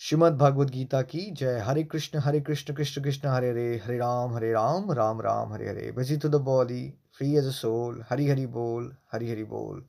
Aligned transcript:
श्रीमद् 0.00 0.36
भगवद 0.38 0.70
गीता 0.70 1.00
की 1.02 1.20
जय। 1.30 1.58
Hare 1.58 1.82
Krishna 1.84 2.18
Hare 2.18 2.40
Krishna 2.40 2.74
Krishna 2.74 3.02
Krishna, 3.02 3.28
Hare 3.28 3.50
Hare 3.50 3.80
Hare 3.84 3.96
Ram 3.98 4.34
Hare 4.34 4.52
Ram 4.52 4.90
Ram 4.92 5.20
Ram, 5.20 5.52
Hare 5.52 5.68
Hare. 5.68 5.90
Busy 5.92 6.16
to 6.16 6.28
the 6.28 6.34
body 6.34 6.82
free 7.16 7.36
as 7.36 7.46
a 7.46 7.50
soul 7.50 8.02
Hari 8.10 8.28
Hari 8.28 8.46
बोल, 8.46 8.92
हरि 9.12 9.30
हरि 9.30 9.44
बोल। 9.44 9.82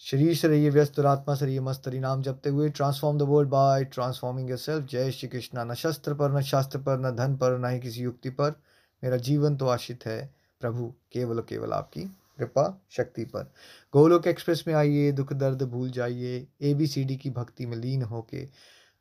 शरीर 0.00 0.34
से 0.34 0.48
रहिए 0.48 0.70
व्यस्त 0.70 0.98
और 0.98 1.06
आत्मा 1.06 1.34
से 1.34 1.46
रहिए 1.46 1.60
मस्त। 1.60 1.88
हरि 1.88 1.98
नाम 1.98 2.22
जपते 2.22 2.50
हुए 2.50 2.68
transform 2.70 3.18
the 3.18 3.22
world 3.22 3.50
by 3.50 3.84
transforming 3.84 4.50
yourself 4.58 4.88
जय 4.88 5.10
श्री 5.10 5.28
कृष्ण। 5.28 5.70
न 5.70 5.74
शस्त्र 5.74 6.14
पर, 6.14 6.30
न 6.30 6.42
शास्त्र 6.42 6.78
पर, 6.78 6.98
न 6.98 7.14
धन 7.16 7.36
पर, 7.36 7.58
न 7.58 7.72
ही 7.72 7.80
किसी 7.80 8.02
युक्ति 8.02 8.30
पर। 8.30 8.60
मेरा 9.02 9.16
जीवन 9.18 9.56
तो 9.56 9.66
आशित 9.68 10.06
है 10.06 10.30
प्रभु, 10.60 10.92
केवल 11.12 11.40
केवल 11.48 11.72
आपकी। 11.72 12.10
कृपा 12.38 12.82
शक्ति 12.90 13.24
पर। 13.24 13.52
गोलोक 13.92 14.26
एक्सप्रेस 14.26 14.64
में 14.66 14.74
आइए, 14.74 15.12
दुख 15.12 15.32
दर्द 15.32 15.62
भूल 15.62 15.90
जाइए 15.90 16.46
ए 16.60 16.74
बी 16.74 16.86
सी 16.86 17.04
डी 17.04 17.16
की 17.16 17.30
भक्ति 17.30 17.66
में 17.66 17.76
लीन 17.76 18.02
होके 18.02 18.48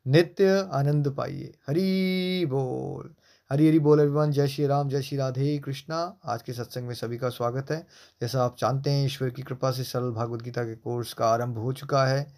नित्य 0.07 0.69
आनंद 0.71 1.15
पाइए। 1.17 1.53
हरी 1.67 2.45
बोल। 2.45 3.13
हरी 3.51 3.67
हरी 3.67 3.79
बोल 3.79 3.99
अभिमान 3.99 4.31
जय 4.31 4.47
श्री 4.47 4.67
राम, 4.67 4.89
जय 4.89 5.01
श्री 5.01 5.17
राधे 5.17 5.57
कृष्णा। 5.57 6.17
आज 6.25 6.41
के 6.41 6.53
सत्संग 6.53 6.87
में 6.87 6.95
सभी 6.95 7.17
का 7.17 7.29
स्वागत 7.29 7.71
है। 7.71 7.87
जैसा 8.21 8.43
आप 8.43 8.55
जानते 8.59 8.89
हैं, 8.89 9.05
ईश्वर 9.05 9.29
की 9.29 9.41
कृपा 9.41 9.71
से 9.71 9.83
सरल 9.83 10.11
भागवत 10.11 10.41
गीता 10.41 10.63
के 10.63 10.75
कोर्स 10.75 11.13
का 11.13 11.27
आरंभ 11.27 11.57
हो 11.57 11.73
चुका 11.73 12.05
है। 12.05 12.33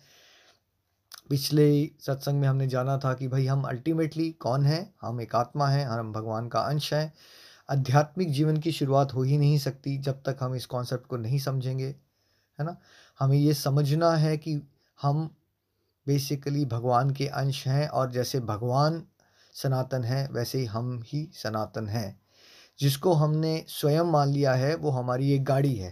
पिछले 1.30 1.90
सत्संग 2.00 2.40
में 2.40 2.48
हमने 2.48 2.68
जाना 2.68 2.98
था 2.98 3.14
कि 3.14 3.28
भाई 3.28 3.46
हम 3.46 3.64
अल्टीमेटली 3.64 4.32
कौन 4.32 4.64
है? 4.66 4.94
हम 5.02 5.22
एक 5.22 5.36
आत्मा 5.36 5.68
है, 5.68 5.86
हम 5.86 6.12
भगवान 6.12 6.48
का 6.48 6.59
अंश 6.59 6.94
हैं। 6.94 7.14
आध्यात्मिक 7.70 8.32
जीवन 8.32 8.58
की 8.58 8.72
शुरुआत 8.72 9.14
हो 9.14 9.24
ही 9.24 9.38
नहीं 9.38 9.58
सकती 9.58 9.98
जब 9.98 10.22
तक 10.26 10.38
हम 10.40 10.56
इस 10.56 10.66
कॉन्सेप्ट 10.66 11.08
को 11.08 11.18
नहीं 11.18 11.40
समझेंगे, 11.40 11.88
है 12.60 12.66
ना? 12.66 12.78
हमें 13.20 13.38
ये 13.38 13.54
समझना 13.54 14.12
है 14.12 14.38
कि 14.38 14.62
हम 15.02 15.36
बेसिकली 16.08 16.66
भगवान 16.66 17.12
के 17.12 17.28
अंश 17.28 17.68
हैं 17.68 17.88
और 17.88 18.12
जैसे 18.12 18.40
भगवान 18.40 19.04
सनातन 19.56 20.04
है, 20.04 20.28
वैसे 20.32 20.60
ही 20.60 20.66
हम 20.66 21.02
ही 21.06 21.30
सनातन 21.34 21.88
हैं। 21.88 22.20
जिसको 22.80 23.14
हमने 23.14 23.64
स्वयं 23.68 24.04
मान 24.04 24.30
लिया 24.30 24.54
है, 24.54 24.76
वो 24.76 24.90
हमारी 24.90 25.32
एक 25.32 25.44
गाड़ी 25.44 25.76
है 25.76 25.90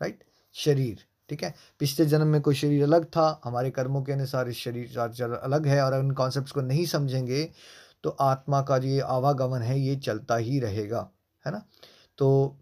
राइट 0.00 0.24
शरीर, 0.54 1.04
ठीक 1.28 1.42
है? 1.44 1.54
पिछले 1.78 2.06
जन्म 2.06 2.26
में 2.26 2.40
कोई 2.40 2.54
शरीर 2.54 2.82
अलग 2.82 3.04
था, 3.06 3.40
हमारे 3.44 3.70
कर्मों 3.70 4.02
के 4.02 4.12
अनुसार 4.12 4.48
इस 4.48 4.58
शरीर 4.58 4.98
अलग 4.98 5.66
है 5.66 5.82
और 5.82 5.98
उन 5.98 6.10
कॉन्सेप्ट 6.10 6.50
को 6.50 6.60
नहीं 6.60 6.86
समझेंगे 6.86 7.50
तो 8.04 8.10
आत्मा 8.10 8.60
का 8.62 8.78
जो 8.78 8.88
ये 8.88 9.00
आवागमन 9.00 9.62
है, 9.62 9.78
ये 9.80 9.96
चलता 9.96 10.36
ही 10.36 10.58
रहेगा। 10.60 11.08
है 11.46 11.52
ना? 11.52 11.68
तो 12.18 12.56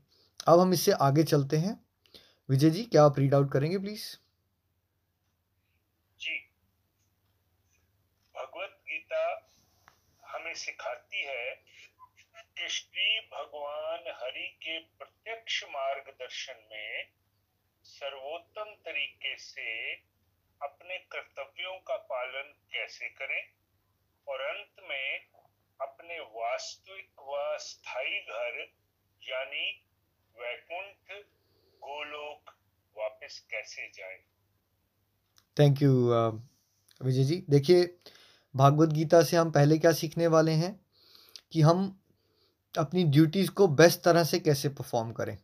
अब 0.48 0.60
हम 0.60 0.72
इससे 0.72 0.92
आगे 0.92 1.24
चलते 1.24 1.56
हैं। 1.56 1.80
विजय 2.48 2.70
जी, 2.70 2.84
क्या 2.84 3.04
आप 3.04 3.18
रीड 3.18 3.34
आउट 3.34 3.52
करेंगे 3.52 3.78
प्लीज़ 3.78 4.04
जी। 6.20 6.38
भगवत 8.34 8.78
गीता 8.88 9.50
हमें 10.26 10.54
सिखाती 10.54 11.22
है 11.22 11.54
कि 12.56 12.68
श्री 12.68 13.20
भगवान 13.20 14.12
हरि 14.22 14.46
के 14.62 14.78
प्रत्यक्ष 14.78 15.64
मार्गदर्शन 15.64 16.68
में 16.72 17.08
सर्वोत्तम 17.84 18.74
तरीके 18.84 19.36
से 19.36 19.94
अपने 20.60 20.98
कर्तव्यों 20.98 21.78
का 21.78 21.96
पालन 21.96 22.52
कैसे 22.72 23.08
करें 23.08 23.42
और 24.28 24.40
अंत 24.40 24.84
में 24.88 25.26
अपने 25.82 26.18
वास्तविक 26.18 27.22
व 27.22 27.58
स्थायी 27.60 28.18
घर, 28.20 28.58
यानी 29.22 29.70
वैकुंठ 30.36 31.24
गोलोक 31.82 32.50
वापस 32.96 33.38
कैसे 33.50 33.88
जाए? 33.90 34.18
थैंक 35.56 35.82
यू 35.82 35.92
विजय 37.00 37.24
जी 37.24 37.42
देखिए, 37.50 37.84
भागवत 38.54 38.88
गीता 38.90 39.22
से 39.22 39.36
हम 39.36 39.50
पहले 39.50 39.78
क्या 39.78 39.92
सीखने 39.94 40.26
वाले 40.28 40.52
हैं? 40.54 40.78
कि 41.52 41.60
हम 41.62 41.84
अपनी 42.74 43.04
ड्यूटीज़ 43.06 43.50
को 43.50 43.66
बेस्ट 43.70 44.00
तरह 44.02 44.24
से 44.24 44.38
कैसे 44.40 44.68
परफॉर्म 44.70 45.10
करें? 45.12 45.36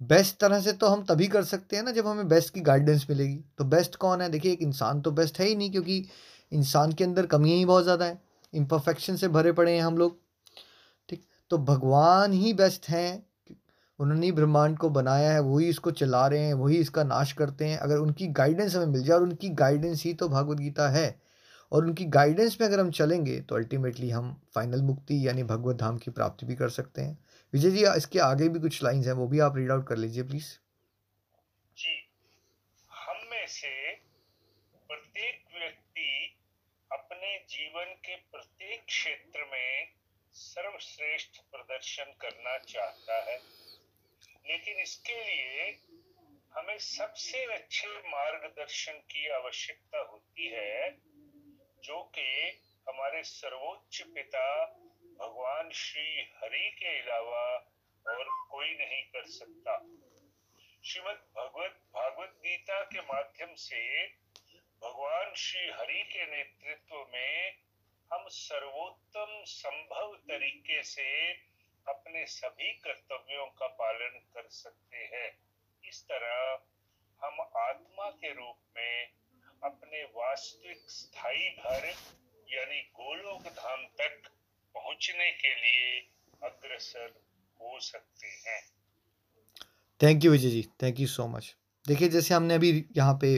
बेस्ट 0.00 0.36
तरह 0.36 0.60
से 0.60 0.72
तो 0.72 0.86
हम 0.86 1.04
तभी 1.06 1.26
कर 1.28 1.44
सकते 1.44 1.76
हैं 1.76 1.82
ना 1.82 1.90
जब 1.92 2.06
हमें 2.06 2.28
बेस्ट 2.28 2.52
की 2.54 2.60
गाइडेंस 2.62 3.06
मिलेगी। 3.10 3.36
तो 3.58 3.64
बेस्ट 3.66 3.96
कौन 3.96 4.20
है? 4.22 4.28
देखिए, 4.28 4.52
एक 4.52 4.62
इंसान 4.62 5.00
तो 5.00 5.10
बेस्ट 5.12 5.38
है 5.40 5.46
ही 5.46 5.54
नहीं, 5.56 5.70
क्योंकि 5.70 6.06
इंसान 6.52 6.92
के 6.92 7.04
अंदर 7.04 7.26
कमियाँ 7.26 7.58
ही 7.58 7.64
बहुत 7.64 7.84
ज़्यादा 7.84 8.04
हैं। 8.04 8.20
इम्परफेक्शन 8.54 9.16
से 9.16 9.28
भरे 9.28 9.52
पड़े 9.52 9.74
हैं 9.74 9.82
हम 9.82 9.98
लोग। 9.98 10.18
ठीक? 11.08 11.24
तो 11.50 11.58
भगवान 11.58 12.32
ही 12.32 12.52
बेस्ट 12.54 12.88
हैं। 12.88 13.26
उन्होंने 13.98 14.26
ही 14.26 14.32
ब्रह्मांड 14.32 14.76
को 14.78 14.88
बनाया 14.90 15.32
है 15.32 15.40
वही 15.40 15.68
इसको 15.68 15.90
चला 15.90 16.26
रहे 16.26 16.40
हैं 16.40 16.54
वही 16.54 16.76
इसका 16.76 17.02
नाश 17.04 17.32
करते 17.32 17.64
हैं। 17.64 17.76
अगर 17.78 17.96
उनकी 17.96 18.26
गाइडेंस 18.28 18.74
हमें 18.76 18.86
मिल 18.86 19.02
जाए, 19.02 19.16
और 19.16 19.22
उनकी 19.22 19.48
गाइडेंस 19.50 20.02
ही 20.04 20.14
तो 20.14 20.28
भागवत 20.28 20.58
गीता 20.58 20.88
है, 20.88 21.20
और 21.72 21.84
उनकी 21.84 22.04
गाइडेंस 22.06 22.56
में 22.60 22.66
अगर 22.68 22.80
हम 22.80 22.90
चलेंगे 22.90 23.40
तो 23.40 23.54
अल्टीमेटली 23.54 24.10
हम 24.10 24.34
फाइनल 24.54 24.82
मुक्ति, 24.82 25.26
यानी 25.28 25.42
भगवत 25.42 25.76
धाम 25.76 25.98
की 25.98 26.10
प्राप्ति 26.10 26.46
भी 26.46 26.54
कर 26.54 26.68
सकते 26.70 27.02
हैं। 27.02 27.18
विजय 27.52 27.70
जी, 27.70 27.84
इसके 27.86 28.18
आगे 28.18 28.48
भी 28.48 28.60
कुछ 28.60 28.82
लाइंस 28.84 29.06
हैं, 29.06 29.12
वो 29.12 29.26
भी 29.26 29.38
आप 29.38 29.56
रीड 29.56 29.70
आउट 29.70 29.86
कर 29.86 29.96
लीजिए 29.96 30.22
प्लीज़ 30.22 30.44
जी। 31.76 31.96
हम 32.90 33.28
में 33.30 33.46
से 33.48 33.94
प्रत्येक 34.88 35.42
व्यक्ति 35.54 36.36
अपने 37.24 37.38
जीवन 37.38 37.84
के 37.84 38.16
प्रत्येक 38.16 38.84
क्षेत्र 38.84 39.44
में 39.44 39.92
सर्वश्रेष्ठ 40.32 41.40
प्रदर्शन 41.40 42.04
करना 42.04 42.58
चाहता 42.58 43.30
है। 43.30 43.38
लेकिन 44.46 44.78
इसके 44.78 45.24
लिए 45.24 45.70
हमें 46.52 46.78
सबसे 46.78 47.44
अच्छे 47.44 47.86
मार्गदर्शन 47.86 48.92
की 48.92 49.28
आवश्यकता 49.28 49.98
होती 49.98 50.48
है, 50.48 50.90
जो 51.84 52.02
कि 52.02 52.60
हमारे 52.88 53.22
सर्वोच्च 53.22 54.02
पिता 54.02 54.66
भगवान 55.20 55.70
श्री 55.70 56.20
हरि 56.22 56.70
के 56.70 57.00
अलावा 57.00 57.72
और 58.06 58.48
कोई 58.50 58.74
नहीं 58.74 59.02
कर 59.02 59.26
सकता। 59.26 59.78
श्रीमद 60.84 61.26
भगवत, 61.36 61.80
भागवत 61.94 62.34
गीता 62.38 62.82
के 62.82 63.00
माध्यम 63.00 63.54
से 63.54 64.06
भगवान 64.84 65.32
श्री 65.34 65.60
हरि 65.72 66.02
के 66.08 66.24
नेतृत्व 66.26 66.96
में 67.12 67.52
हम 68.10 68.24
सर्वोत्तम 68.30 69.30
संभव 69.48 70.14
तरीके 70.28 70.82
से 70.82 71.06
अपने 71.86 72.24
सभी 72.26 72.72
कर्तव्यों 72.80 73.46
का 73.60 73.66
पालन 73.78 74.18
कर 74.34 74.48
सकते 74.50 75.04
हैं। 75.14 75.30
इस 75.84 76.02
तरह 76.02 77.24
हम 77.24 77.40
आत्मा 77.60 78.10
के 78.10 78.32
रूप 78.34 78.58
में 78.76 79.08
अपने 79.62 80.02
वास्तविक 80.16 80.84
स्थायी 80.90 81.48
घर, 81.48 81.88
यानी 82.48 82.80
गोलोक 83.00 83.48
धाम 83.54 83.86
तक 84.00 84.30
पहुँचने 84.74 85.30
के 85.32 85.54
लिए 85.54 85.98
अग्रसर 86.42 87.08
हो 87.60 87.80
सकते 87.80 88.26
हैं। 88.26 88.60
Thank 90.00 90.24
you 90.24 90.32
Vijay 90.32 90.50
ji 90.50 90.62
thank 90.82 91.00
you 91.00 91.06
so 91.08 91.26
much 91.28 91.54
देखिए, 91.84 92.08
जैसे 92.08 92.34
हमने 92.34 92.54
अभी 92.54 92.70
यहाँ 92.96 93.18
पे 93.22 93.34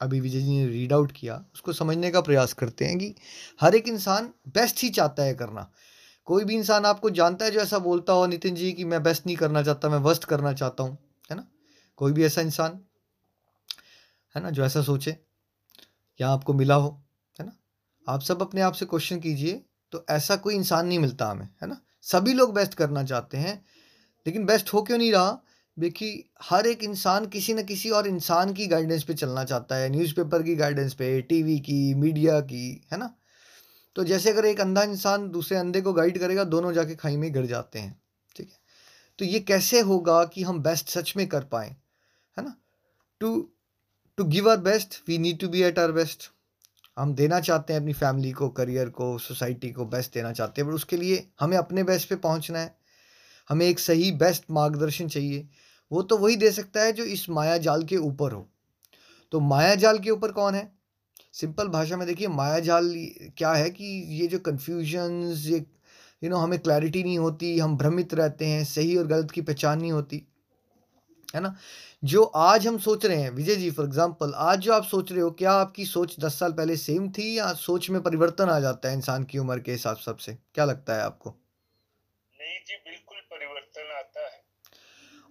अभी 0.00 0.20
विजय 0.20 0.40
जी 0.40 0.50
ने 0.50 0.66
रीड 0.66 0.92
आउट 0.92 1.12
किया, 1.12 1.44
उसको 1.54 1.72
समझने 1.72 2.10
का 2.10 2.20
प्रयास 2.20 2.52
करते 2.52 2.84
हैं 2.84 2.98
कि 2.98 3.14
हर 3.60 3.74
एक 3.74 3.88
इंसान 3.88 4.32
बेस्ट 4.48 4.82
ही 4.82 4.90
चाहता 4.90 5.22
है 5.22 5.34
करना। 5.34 5.70
कोई 6.24 6.44
भी 6.44 6.54
इंसान 6.54 6.84
आपको 6.84 7.10
जानता 7.10 7.44
है 7.44 7.50
जो 7.50 7.60
ऐसा 7.60 7.78
बोलता 7.78 8.12
हो, 8.12 8.26
नितिन 8.26 8.54
जी, 8.54 8.72
कि 8.72 8.84
मैं 8.84 9.02
बेस्ट 9.02 9.26
नहीं 9.26 9.36
करना 9.36 9.62
चाहता, 9.62 9.88
मैं 9.88 9.98
वर्स्ट 9.98 10.24
करना 10.24 10.52
चाहता 10.52 10.82
हूँ, 10.82 10.98
है 11.30 11.36
ना? 11.36 11.46
कोई 11.96 12.12
भी 12.12 12.24
ऐसा 12.24 12.40
इंसान, 12.40 12.80
है 14.34 14.42
ना, 14.42 14.50
जो 14.50 14.64
ऐसा 14.64 14.82
सोचे, 14.82 15.16
या 16.20 16.28
आपको 16.28 16.54
मिला 16.54 16.74
हो, 16.74 17.04
है 17.40 17.46
ना? 17.46 17.52
आप 18.08 18.22
सब 18.22 18.42
अपने 18.42 18.60
आप 18.60 18.72
से 18.72 18.86
क्वेश्चन 18.86 19.20
कीजिए 19.20 19.64
तो 19.92 20.04
ऐसा 20.10 20.36
कोई 20.36 20.54
इंसान 20.54 20.86
नहीं 20.86 20.98
मिलता 20.98 21.26
हमें, 21.26 21.48
है 21.62 21.68
ना? 21.68 21.80
सभी 22.02 22.32
लोग 22.32 22.54
बेस्ट 22.54 22.74
करना 22.74 23.04
चाहते 23.04 23.38
हैं, 23.38 23.64
लेकिन 24.26 24.46
बेस्ट 24.46 24.72
हो 24.74 24.82
क्यों 24.82 24.98
नहीं 24.98 25.12
रहा? 25.12 25.38
देखिए, 25.78 26.24
हर 26.42 26.66
एक 26.66 26.84
इंसान 26.84 27.26
किसी 27.26 27.54
न 27.54 27.62
किसी 27.64 27.90
और 27.90 28.06
इंसान 28.06 28.52
की 28.52 28.66
गाइडेंस 28.66 29.02
पे 29.02 29.14
चलना 29.14 29.44
चाहता 29.44 29.76
है 29.76 29.88
न्यूज़पेपर 29.88 30.42
की 30.42 30.56
गाइडेंस 30.56 30.94
पे 30.94 31.20
टीवी 31.22 31.58
की 31.58 31.94
मीडिया 31.94 32.40
की, 32.40 32.86
है 32.92 32.98
ना? 32.98 33.14
तो 33.94 34.04
जैसे 34.04 34.30
अगर 34.30 34.44
एक 34.44 34.60
अंधा 34.60 34.82
इंसान 34.82 35.28
दूसरे 35.30 35.58
अंधे 35.58 35.80
को 35.80 35.92
गाइड 35.92 36.18
करेगा, 36.18 36.44
दोनों 36.44 36.72
जाके 36.72 36.96
खाई 36.96 37.16
में 37.16 37.32
गिर 37.32 37.46
जाते 37.46 37.78
हैं, 37.78 38.00
ठीक 38.36 38.48
है? 38.48 38.58
तो 39.18 39.24
ये 39.24 39.40
कैसे 39.40 39.80
होगा 39.80 40.24
कि 40.24 40.42
हम 40.42 40.62
बेस्ट 40.62 40.88
सच 40.88 41.14
में 41.16 41.26
कर 41.28 41.44
पाए, 41.44 41.76
है 42.38 42.44
ना? 42.44 42.54
To 43.20 43.50
to 44.16 44.24
give 44.24 44.50
our 44.50 44.56
best 44.56 45.02
we 45.08 45.18
need 45.18 45.38
to 45.38 45.48
be 45.48 45.62
at 45.62 45.78
our 45.78 45.92
best 45.92 46.30
हम 46.98 47.14
देना 47.14 47.40
चाहते 47.40 47.72
हैं 47.72 47.80
अपनी 47.80 47.92
फैमिली 47.92 48.32
को 48.32 48.48
करियर 48.48 48.88
को 48.88 49.18
सोसाइटी 49.18 49.70
को 49.70 49.84
बेस्ट 49.86 50.14
देना 50.14 50.32
चाहते 50.32 50.60
हैं 50.60 50.68
बट 50.68 50.74
उसके 50.74 50.96
लिए 50.96 51.28
हमें 51.40 51.56
अपने 51.56 51.82
बेस्ट 51.82 52.08
पे 52.08 52.16
पहुँचना 52.16 52.58
है। 52.58 52.78
हमें 53.48 53.66
एक 53.66 53.78
सही 53.78 54.12
बेस्ट 54.12 54.44
मार्गदर्शन 54.50 55.08
चाहिए। 55.08 55.48
वो 55.92 56.02
तो 56.02 56.16
वही 56.18 56.36
दे 56.36 56.50
सकता 56.50 56.82
है 56.82 56.92
जो 56.92 57.04
इस 57.04 57.28
माया 57.30 57.56
जाल 57.58 57.82
के 57.82 57.96
ऊपर 57.96 58.32
हो। 58.32 58.46
तो 59.32 59.40
माया 59.40 59.74
जाल 59.74 59.98
के 59.98 60.10
ऊपर 60.10 60.32
कौन 60.32 60.54
है? 60.54 60.70
सिंपल 61.32 61.68
भाषा 61.68 61.96
में 61.96 62.06
देखिए, 62.06 62.28
माया 62.28 62.58
जाल 62.58 62.92
क्या 63.36 63.52
है 63.52 63.70
कि 63.70 63.84
ये 64.20 64.26
जो 64.26 64.38
कन्फ्यूजन्स 64.38 65.46
ये 65.46 65.64
यू 66.22 66.30
नो 66.30 66.36
हमें 66.36 66.58
क्लैरिटी 66.58 67.02
नहीं 67.02 67.18
होती, 67.18 67.58
हम 67.58 67.76
भ्रमित 67.76 68.14
रहते 68.14 68.46
हैं, 68.46 68.64
सही 68.64 68.96
और 68.96 69.06
गलत 69.06 69.30
की 69.30 69.40
पहचान 69.40 69.80
नहीं 69.80 69.92
होती, 69.92 70.22
है 71.34 71.40
ना? 71.40 71.54
जो 72.04 72.22
आज 72.22 72.66
हम 72.66 72.78
सोच 72.78 73.06
रहे 73.06 73.16
हैं, 73.16 73.30
विजय 73.30 73.56
जी 73.56 73.70
फॉर 73.70 73.86
एग्जांपल 73.86 74.32
आज 74.36 74.58
जो 74.58 74.72
आप 74.72 74.84
सोच 74.84 75.12
रहे 75.12 75.20
हो, 75.20 75.30
क्या 75.30 75.52
आपकी 75.52 75.84
सोच 75.84 76.16
दस 76.20 76.38
साल 76.38 76.52
पहले 76.52 76.76
सेम 76.76 77.08
थी 77.10 77.38
या 77.38 77.52
सोच 77.54 77.90
में 77.90 78.02
परिवर्तन 78.02 78.48
आ 78.48 78.58
जाता 78.60 78.88
है 78.88 78.94
इंसान 78.94 79.24
की 79.24 79.38
उम्र 79.38 79.58
के 79.60 79.72
हिसाब 79.72 79.96
सबसे 79.96 80.38
क्या 80.54 80.64
लगता 80.64 80.94
है 80.94 81.02
आपको? 81.02 81.30
नहीं 81.30 82.58
जी, 82.66 82.74
बिल्कुल 82.74 83.18
परिवर्तन 83.32 83.92
आता 83.98 84.17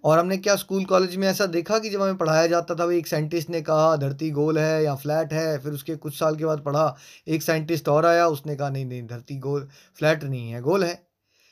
और 0.04 0.20
हमने 0.20 0.38
क्या 0.38 0.56
स्कूल 0.56 0.86
कॉलेज 0.86 1.16
में 1.16 1.28
ऐसा 1.28 1.46
देखा 1.46 1.80
कि 1.80 1.90
जब 1.90 2.02
हमें 2.02 2.18
पढ़ाया 2.18 2.48
जाता 2.48 2.76
था 2.76 2.86
भाई 2.86 2.98
एक 2.98 3.08
साइंटिस्ट 3.08 3.50
ने 3.50 3.62
कहा, 3.62 3.96
धरती 3.96 4.32
गोल 4.32 4.58
है 4.58 4.84
या 4.84 4.96
फ्लैट 4.96 5.34
है? 5.34 5.60
फिर 5.60 5.74
उसके 5.74 5.96
कुछ 5.96 6.20
साल 6.20 6.36
के 6.36 6.46
बाद 6.46 6.60
पढ़ा, 6.60 6.96
एक 7.28 7.44
साइंटिस्ट 7.44 7.90
और 7.90 8.06
आया, 8.06 8.28
उसने 8.28 8.56
कहा, 8.56 8.70
नहीं 8.70 8.86
नहीं, 8.86 9.08
धरती 9.08 9.38
गोल, 9.38 9.68
फ्लैट 9.96 10.24
नहीं 10.24 10.52
है, 10.52 10.62
गोल 10.62 10.84
है। 10.84 11.08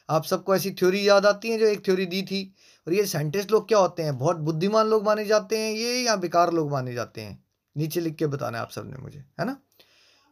आप 0.09 0.23
सबको 0.23 0.55
ऐसी 0.55 0.71
थ्योरी 0.71 1.09
याद 1.09 1.25
आती 1.25 1.49
है 1.49 1.59
जो 1.59 1.65
एक 1.65 1.85
थ्योरी 1.87 2.05
दी 2.05 2.21
थी? 2.21 2.55
और 2.87 2.93
ये 2.93 3.05
साइंटिस्ट 3.05 3.51
लोग 3.51 3.67
क्या 3.67 3.77
होते 3.77 4.03
हैं? 4.03 4.17
बहुत 4.17 4.37
बुद्धिमान 4.37 4.87
लोग 4.87 5.05
माने 5.05 5.25
जाते 5.25 5.57
हैं 5.57 5.73
ये 5.73 6.01
या 6.01 6.15
बेकार 6.15 6.53
लोग 6.53 6.71
माने 6.71 6.93
जाते 6.93 7.21
हैं? 7.21 7.43
नीचे 7.77 8.01
लिख 8.01 8.15
के 8.15 8.27
बताना 8.27 8.59
आप 8.59 8.71
सबने 8.71 8.97
मुझे, 8.97 9.25
है 9.39 9.45
ना? 9.45 9.57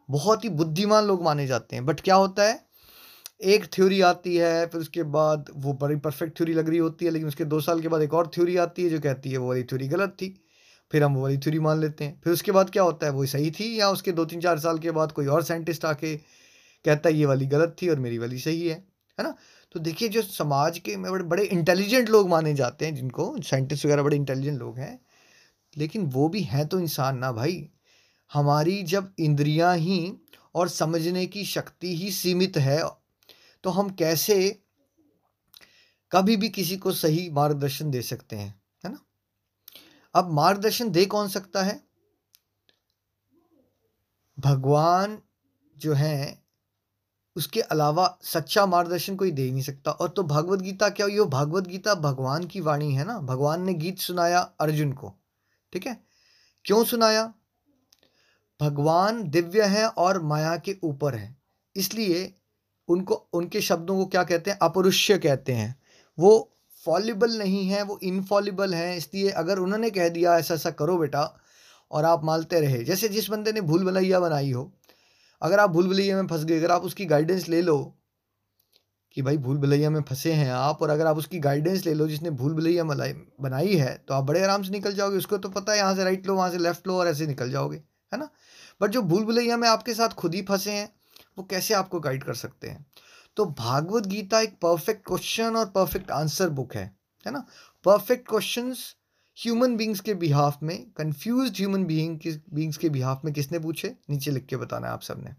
बहुत 0.09 0.43
ही 0.43 0.49
बुद्धिमान 0.49 1.05
लोग 1.05 1.23
माने 1.23 1.47
जाते 1.47 1.75
हैं। 1.75 1.85
बट 1.85 2.01
क्या 2.01 2.15
होता 2.15 2.43
है? 2.43 2.72
एक 3.43 3.65
थ्योरी 3.65 4.01
आती 4.01 4.35
है, 4.35 4.65
फिर 4.67 4.81
उसके 4.81 5.03
बाद 5.03 5.49
वो 5.55 5.73
बड़ी 5.73 5.95
परफेक्ट 5.95 6.37
थ्योरी 6.37 6.53
लग 6.53 6.69
रही 6.69 6.77
होती 6.77 7.05
है, 7.05 7.11
लेकिन 7.11 7.27
उसके 7.27 7.45
दो 7.45 7.61
साल 7.61 7.81
के 7.81 7.87
बाद 7.87 8.01
एक 8.01 8.13
और 8.13 8.27
थ्योरी 8.27 8.57
आती 8.57 8.83
है 8.83 8.89
जो 8.89 8.99
कहती 8.99 9.29
है 9.29 9.37
वो 9.37 9.47
वाली 9.47 9.63
थ्योरी 9.63 9.87
गलत 9.87 10.09
थी। 10.09 10.45
फिर 10.91 11.03
हम 11.03 11.15
वो 11.15 11.21
वाली 11.21 11.37
थ्योरी 11.37 11.59
मान 11.59 11.79
लेते 11.79 12.03
हैं। 12.03 12.21
फिर 12.23 12.33
उसके 12.33 12.51
बाद 12.51 12.69
क्या 12.69 12.83
होता 12.83 13.05
है, 13.05 13.11
वो 13.11 13.25
सही 13.25 13.51
थी 13.51 13.79
या 13.79 13.89
उसके 13.89 14.11
दो 14.11 14.25
तीन 14.25 14.41
चार 14.41 14.59
साल 14.59 14.77
के 14.77 14.91
बाद 14.91 15.11
कोई 15.11 15.25
और 15.25 15.43
साइंटिस्ट 15.43 15.85
आके 15.85 16.17
कहता 16.85 17.09
है, 17.09 17.15
ये 17.15 17.25
वाली 17.25 17.45
गलत 17.45 17.75
थी 17.81 17.89
और 17.89 17.99
मेरी 17.99 18.17
वाली 18.17 18.39
सही 18.39 18.67
है। 18.67 18.75
है 19.19 19.23
ना? 19.23 19.35
तो 19.71 19.79
देखिए, 19.79 20.09
जो 20.09 20.21
समाज 20.21 20.79
के 20.79 20.97
में 20.97 21.11
बड़े 21.11 21.23
बड़े 21.23 21.43
इंटेलिजेंट 21.43 22.09
लोग 22.09 22.29
माने 22.29 22.53
जाते 22.53 22.85
हैं, 22.85 22.95
जिनको 22.95 23.41
साइंटिस्ट 23.41 23.85
वगैरह 23.85 24.03
बड़े 24.03 24.17
इंटेलिजेंट 24.17 24.59
लोग 24.59 24.77
हैं, 24.77 24.99
लेकिन 25.77 26.05
वो 26.05 26.29
भी 26.29 26.41
हैं 26.41 26.67
तो 26.67 26.79
इंसान 26.79 27.17
ना 27.17 27.31
भाई। 27.31 27.69
हमारी 28.33 28.83
जब 28.83 29.13
इंद्रियाँ 29.19 29.77
ही 29.77 30.13
और 30.55 30.69
समझने 30.69 31.25
की 31.25 31.45
शक्ति 31.45 31.95
ही 31.95 32.11
सीमित 32.11 32.57
है 32.57 32.81
तो 33.63 33.69
हम 33.69 33.89
कैसे 33.89 34.59
कभी 36.11 36.37
भी 36.37 36.49
किसी 36.49 36.77
को 36.77 36.91
सही 36.91 37.29
मार्गदर्शन 37.29 37.91
दे 37.91 38.01
सकते 38.01 38.35
हैं, 38.35 38.61
है 38.85 38.91
ना? 38.91 38.99
अब 40.15 40.31
मार्गदर्शन 40.31 40.89
दे 40.89 41.05
कौन 41.05 41.29
सकता 41.29 41.63
है? 41.63 41.83
भगवान 44.39 45.17
जो 45.77 45.93
है, 45.93 46.43
उसके 47.35 47.61
अलावा 47.61 48.17
सच्चा 48.23 48.65
मार्गदर्शन 48.65 49.15
कोई 49.15 49.31
दे 49.31 49.51
नहीं 49.51 49.61
सकता। 49.61 49.91
और 49.91 50.09
तो 50.09 50.23
भागवत 50.23 50.59
गीता 50.59 50.89
क्या 50.89 51.05
हुई? 51.05 51.19
भागवत 51.19 51.67
गीता 51.67 51.95
भगवान 51.95 52.45
की 52.47 52.59
वाणी 52.59 52.93
है 52.93 53.03
ना? 53.03 53.19
भगवान 53.19 53.63
ने 53.63 53.73
गीत 53.73 53.99
सुनाया 53.99 54.39
अर्जुन 54.39 54.93
को, 54.93 55.13
ठीक 55.73 55.87
है? 55.87 55.97
क्यों 56.65 56.83
सुनाया? 56.83 57.33
भगवान 58.59 59.23
दिव्य 59.23 59.63
है 59.63 59.87
और 59.87 60.21
माया 60.21 60.55
के 60.57 60.75
ऊपर 60.83 61.15
है, 61.15 61.35
इसलिए 61.75 62.33
उनको, 62.93 63.15
उनके 63.33 63.61
शब्दों 63.61 63.97
को 63.97 64.05
क्या 64.07 64.23
कहते 64.23 64.51
हैं? 64.51 64.57
अपरुष्य 64.61 65.17
कहते 65.19 65.53
हैं। 65.53 65.75
वो 66.17 66.49
फॉलिबल 66.83 67.37
नहीं 67.37 67.65
है, 67.67 67.83
वो 67.83 67.99
इनफॉलिबल 68.03 68.73
है, 68.73 68.95
इसलिए 68.97 69.29
अगर 69.31 69.59
उन्होंने 69.59 69.89
कह 69.89 70.09
दिया, 70.09 70.37
ऐसा 70.37 70.53
ऐसा 70.53 70.71
करो 70.73 70.97
बेटा, 70.97 71.23
और 71.91 72.05
आप 72.05 72.23
मानते 72.25 72.59
रहे। 72.59 72.83
जैसे 72.83 73.09
जिस 73.09 73.29
बंदे 73.29 73.51
ने 73.51 73.61
भूल 73.63 73.85
भलैया 73.85 74.19
बनाई 74.19 74.51
हो, 74.51 74.71
अगर 75.41 75.59
आप 75.59 75.69
भूल 75.69 75.87
भलैया 75.87 76.15
में 76.15 76.27
फंस 76.27 76.43
गए, 76.43 76.57
अगर 76.57 76.71
आप 76.71 76.83
उसकी 76.83 77.05
गाइडेंस 77.05 77.47
ले 77.49 77.61
लो 77.61 77.77
कि 79.17 79.21
भाई 79.21 79.37
भूल 79.37 79.57
भलैया 79.57 79.89
में 79.89 80.01
फंसे 80.01 80.31
हैं 80.33 80.51
आप, 80.51 80.81
और 80.81 80.89
अगर 80.89 81.07
आप 81.07 81.17
उसकी 81.17 81.39
गाइडेंस 81.39 81.85
ले 81.85 81.93
लो 81.93 82.07
जिसने 82.07 82.29
भूल 82.31 82.53
भलैया 82.53 82.83
बनाई 82.83 83.75
है 83.75 83.95
तो 84.07 84.13
आप 84.13 84.23
बड़े 84.23 84.41
आराम 84.43 84.63
से 84.63 84.71
निकल 84.71 84.93
जाओगे। 84.93 85.17
उसको 85.17 85.37
तो 85.37 85.49
पता 85.49 85.71
है, 85.71 85.77
यहाँ 85.77 85.95
से 85.95 86.03
राइट 86.03 86.27
लो, 86.27 86.35
वहाँ 86.35 86.49
से 86.51 86.57
लेफ़्ट 86.57 86.87
लो, 86.87 86.95
और 86.95 87.07
ऐसे 87.07 87.27
निकल 87.27 87.51
जाओगे, 87.51 87.77
है 88.11 88.19
ना? 88.19 88.29
बट 88.81 88.89
जो 88.89 89.01
भूल 89.03 89.23
भलैया 89.25 89.57
में 89.57 89.67
आपके 89.69 89.93
साथ 89.93 90.09
खुद 90.15 90.35
ही 90.35 90.41
फंसे 90.41 90.71
हैं 90.71 90.89
वो 91.37 91.43
कैसे 91.43 91.73
आपको 91.73 91.99
गाइड 91.99 92.23
कर 92.23 92.33
सकते 92.33 92.69
हैं? 92.69 92.85
तो 93.35 93.45
भागवत 93.45 94.05
गीता 94.05 94.41
एक 94.41 94.53
परफेक्ट 94.53 95.07
क्वेश्चन 95.07 95.55
और 95.55 95.65
परफेक्ट 95.65 96.11
आंसर 96.11 96.49
बुक 96.49 96.75
है 96.75 96.97
है 97.25 97.31
ना? 97.31 97.47
परफेक्ट 97.83 98.29
क्वेश्चंस 98.29 98.95
ह्यूमन 99.37 99.77
बींग्स 99.77 99.99
के 99.99 100.13
बिहाफ 100.13 100.63
में 100.63 100.91
कंफ्यूज 100.91 101.51
ह्यूमन 101.51 101.85
बीइंग 101.85 102.19
बींग्स 102.53 102.77
के 102.77 102.89
बिहाफ 102.89 103.21
में 103.25 103.33
किसने 103.33 103.59
पूछे? 103.59 103.95
नीचे 104.09 104.31
लिख 104.31 104.45
के 104.45 104.57
बताना 104.57 104.87
है 104.87 104.93
आप 104.93 105.01
सबने। 105.01 105.35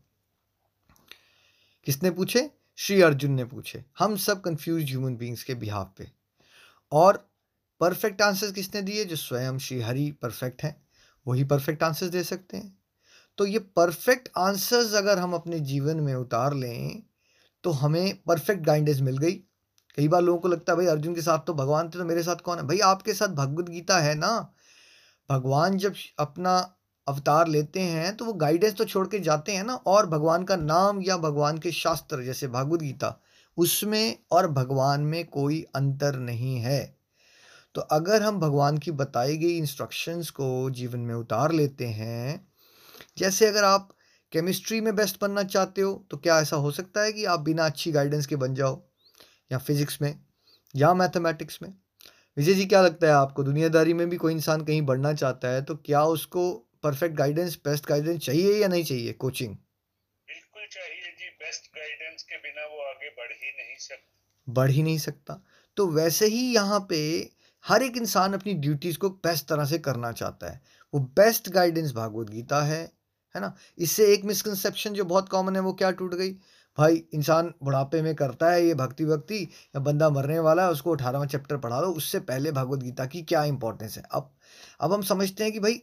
किसने 1.85 2.11
पूछे? 2.11 2.51
श्री 2.77 3.03
अर्जुन 3.03 3.31
ने 3.31 3.45
पूछे। 3.45 3.85
हम 3.99 4.17
सब 4.17 4.41
कंफ्यूज 4.41 4.85
ह्यूमन 4.85 5.17
बींग्स 5.17 5.43
के 5.43 5.55
बिहाफ 5.55 5.93
पे। 5.99 6.13
और 6.93 7.31
परफेक्ट 7.81 8.23
आंसर्स 8.23 8.53
किसने 8.53 8.83
दिए? 8.83 9.05
जो 9.05 9.17
स्वयं 9.17 9.59
श्री 9.59 9.81
हरि 9.81 10.11
परफेक्ट 10.23 10.63
हैं, 10.63 10.83
वही 11.27 11.45
परफेक्ट 11.45 11.83
आंसर्स 11.83 12.11
दे 12.11 12.25
सकते 12.25 12.57
हैं। 12.57 12.79
तो 13.39 13.47
ये 13.47 13.59
परफेक्ट 13.77 14.29
आंसर्स 14.39 14.95
अगर 14.95 15.19
हम 15.19 15.35
अपने 15.35 15.59
जीवन 15.63 16.01
में 16.01 16.15
उतार 16.15 16.55
लें 16.55 17.03
तो 17.65 17.71
हमें 17.73 18.23
परफेक्ट 18.27 18.63
गाइडेंस 18.63 19.01
मिल 19.01 19.19
गई। 19.19 19.33
कई 19.99 20.09
बार 20.09 20.23
लोगों 20.23 20.41
को 20.41 20.49
लगता 20.49 20.73
है, 20.73 20.77
भाई, 20.77 20.87
अर्जुन 20.87 21.15
के 21.15 21.23
साथ 21.23 21.39
तो 21.39 21.55
भगवान 21.55 21.89
थे 21.89 21.99
तो 21.99 22.05
मेरे 22.05 22.23
साथ 22.23 22.37
कौन 22.37 22.59
है? 22.59 22.67
भाई, 22.67 22.79
आपके 22.79 23.15
साथ 23.15 23.29
भगवत 23.29 23.69
गीता 23.69 23.99
है 23.99 24.15
ना? 24.15 24.55
भगवान 25.31 25.77
जब 25.79 25.95
अपना 26.19 26.57
अवतार 27.07 27.49
लेते 27.49 27.81
हैं 27.81 28.17
तो 28.17 28.25
वो 28.25 28.33
गाइडेंस 28.33 28.75
तो 28.75 28.85
छोड़ 28.85 29.07
के 29.09 29.19
जाते 29.21 29.53
हैं 29.53 29.65
ना, 29.65 29.75
और 29.77 30.07
भगवान 30.07 30.45
का 30.45 30.57
नाम 30.57 31.01
या 31.03 31.17
भगवान 31.19 31.59
के 31.59 31.73
शास्त्र, 31.73 32.23
जैसे 32.23 32.49
भागवत 32.49 32.81
गीता, 32.81 33.19
उसमें 33.59 34.19
और 34.33 34.51
भगवान 34.53 35.01
में 35.01 35.25
कोई 35.27 35.63
अंतर 35.75 36.17
नहीं 36.19 36.57
है। 36.57 36.97
तो 37.75 37.81
अगर 37.81 38.23
हम 38.23 38.41
भगवान 38.41 38.79
की 38.79 38.91
बताई 38.93 39.37
गई 39.37 39.57
इंस्ट्रक्शंस 39.59 40.31
को 40.31 40.71
जीवन 40.71 41.01
में 41.01 41.15
उतार 41.15 41.53
लेते 41.53 41.87
हैं 41.87 42.47
जैसे 43.17 43.47
अगर 43.47 43.65
आप 43.65 43.89
केमिस्ट्री 44.33 44.81
में 44.81 44.95
बेस्ट 44.97 45.21
बनना 45.21 45.43
चाहते 45.43 45.81
हो 45.81 45.93
तो 46.11 46.17
क्या 46.17 46.41
ऐसा 46.41 46.57
हो 46.57 46.71
सकता 46.71 47.03
है 47.03 47.13
कि 47.13 47.25
आप 47.25 47.41
बिना 47.41 47.67
अच्छी 47.67 47.93
गाइडेंस 47.93 48.27
के 48.27 48.37
बन 48.37 48.55
जाओ? 48.55 48.83
या 49.53 49.59
फिज़िक्स 49.59 49.99
में? 50.03 50.19
या 50.77 50.95
मैथमेटिक्स 50.95 51.59
में? 51.63 51.73
विजय 52.37 52.55
जी 52.55 52.67
क्या 52.67 52.83
लगता 52.83 53.07
है 53.07 53.13
आपको? 53.13 53.43
दुनियादारी 53.43 53.95
में 53.95 54.09
भी 54.11 54.17
कोई 54.17 54.33
इंसान 54.33 54.65
कहीं 54.65 54.83
बढ़ना 54.83 55.13
चाहता 55.13 55.49
है 55.49 55.63
तो 55.63 55.77
क्या 55.77 56.05
उसको 56.05 56.53
परफेक्ट 56.83 57.17
गाइडेंस 57.17 57.57
बेस्ट 57.65 57.87
गाइडेंस 57.89 58.21
चाहिए 58.21 58.55
या 58.63 58.69
नहीं 58.69 58.85
चाहिए 58.85 59.13
कोचिंग 59.13 59.55
बिल्कुल 59.55 60.67
चाहिए 60.71 61.13
जी 61.19 61.29
बेस्ट 61.29 61.67
गाइडेंस 61.77 62.23
के 62.23 62.37
बिना 62.37 62.67
वो 62.67 62.83
आगे 62.83 63.09
बढ़ 63.11 63.33
ही 63.33 63.51
नहीं 63.51 63.77
सकता। 63.79 64.53
बढ़ 64.53 64.71
ही 64.71 64.83
नहीं 64.83 64.99
सकता। 64.99 65.41
तो 65.77 65.87
वैसे 65.87 66.27
ही 66.27 66.55
यहाँ 66.55 66.87
पे 66.91 66.99
हर 67.65 67.83
एक 67.83 67.97
इंसान 67.97 68.33
अपनी 68.33 68.55
ड्यूटीज़ 68.55 68.99
को 68.99 69.11
बेस्ट 69.11 69.47
तरह 69.47 69.65
से 69.65 69.79
करना 69.79 70.13
चाहता 70.13 70.51
है। 70.51 70.61
वो 70.93 71.01
बेस्ट 71.17 71.49
गाइडेंस 71.49 71.93
भागवत 71.93 72.31
गीता 72.31 72.63
है 72.63 72.83
है 73.35 73.41
ना? 73.41 73.55
इससे 73.79 74.13
एक 74.15 74.25
मिसकंसेप्शन 74.25 74.93
जो 74.93 75.05
बहुत 75.05 75.29
कॉमन 75.29 75.57
है, 75.57 75.63
वो 75.63 75.73
क्या 75.73 75.91
टूट 75.91 76.15
गई? 76.15 76.31
भाई, 76.79 77.03
इंसान 77.15 77.53
बुढ़ापे 77.63 78.03
में 78.03 78.15
करता 78.15 78.51
है 78.51 78.67
ये 78.67 78.75
भक्ति 78.75 79.05
भक्ति 79.05 79.43
या 79.77 79.81
बंदा 79.81 80.11
मरने 80.11 80.39
वाला 80.39 80.65
है, 80.65 80.71
उसको 80.71 80.93
अठारहवा 80.93 81.27
चैप्टर 81.27 81.57
पढ़ा 81.57 81.81
दो, 81.81 81.87
उससे 81.87 82.21
पहले 82.21 82.53
भगवत 82.53 82.79
गीता 82.79 83.07
की 83.07 83.23
क्या 83.23 83.45
इंपॉर्टेंस 83.45 83.97
है? 83.97 84.05
अब 84.13 84.31
अब 84.81 84.93
हम 84.93 85.03
समझते 85.03 85.45
हैं 85.45 85.53
कि 85.53 85.61
भाई, 85.61 85.83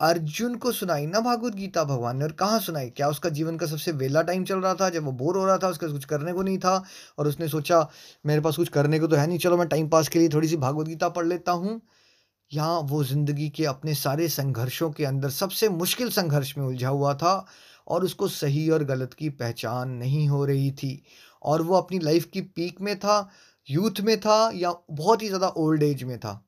अर्जुन 0.00 0.54
को 0.54 0.72
सुनाई 0.72 1.06
ना 1.06 1.20
भागवत 1.20 1.54
गीता 1.54 1.84
भगवान 1.84 2.16
ने, 2.16 2.24
और 2.24 2.32
कहाँ 2.32 2.60
सुनाई? 2.60 2.90
क्या 2.90 3.08
उसका 3.08 3.28
जीवन 3.28 3.56
का 3.56 3.66
सबसे 3.66 3.92
वेला 3.92 4.22
टाइम 4.22 4.44
चल 4.44 4.58
रहा 4.58 4.74
था? 4.74 4.88
जब 4.90 5.04
वो 5.04 5.12
बोर 5.12 5.36
हो 5.36 5.46
रहा 5.46 5.58
था, 5.58 5.68
उसका 5.68 5.88
कुछ 5.88 6.04
करने 6.04 6.32
को 6.32 6.42
नहीं 6.42 6.58
था, 6.58 6.84
और 7.18 7.28
उसने 7.28 7.48
सोचा, 7.48 7.88
मेरे 8.26 8.40
पास 8.40 8.56
कुछ 8.56 8.68
करने 8.68 8.98
को 8.98 9.06
तो 9.06 9.16
है 9.16 9.26
नहीं, 9.26 9.38
चलो 9.38 9.56
मैं 9.56 9.68
टाइम 9.68 9.88
पास 9.88 10.08
के 10.08 10.18
लिए 10.18 10.28
थोड़ी 10.28 10.48
सी 10.48 10.56
भागवत 10.56 10.86
गीता 10.86 11.08
पढ़ 11.08 11.26
लेता 11.26 11.52
हूँ। 11.52 11.80
यहाँ 12.52 12.80
वो 12.80 13.02
ज़िंदगी 13.04 13.48
के 13.50 13.64
अपने 13.64 13.94
सारे 13.94 14.28
संघर्षों 14.28 14.90
के 14.90 15.04
अंदर 15.04 15.30
सबसे 15.30 15.68
मुश्किल 15.68 16.10
संघर्ष 16.10 16.56
में 16.58 16.64
उलझा 16.64 16.88
हुआ 16.88 17.14
था 17.14 17.34
और 17.86 18.04
उसको 18.04 18.28
सही 18.28 18.68
और 18.70 18.84
गलत 18.84 19.14
की 19.14 19.28
पहचान 19.30 19.90
नहीं 19.90 20.28
हो 20.28 20.44
रही 20.44 20.70
थी। 20.72 21.02
और 21.42 21.62
वो 21.62 21.76
अपनी 21.76 21.98
लाइफ 21.98 22.24
की 22.24 22.40
पीक 22.40 22.80
में 22.80 22.98
था 22.98 23.30
यूथ 23.68 24.00
में 24.00 24.18
था 24.20 24.50
या 24.54 24.72
बहुत 24.90 25.22
ही 25.22 25.26
ज़्यादा 25.26 25.48
ओल्ड 25.48 25.82
एज 25.82 26.02
में 26.02 26.18
था। 26.18 26.44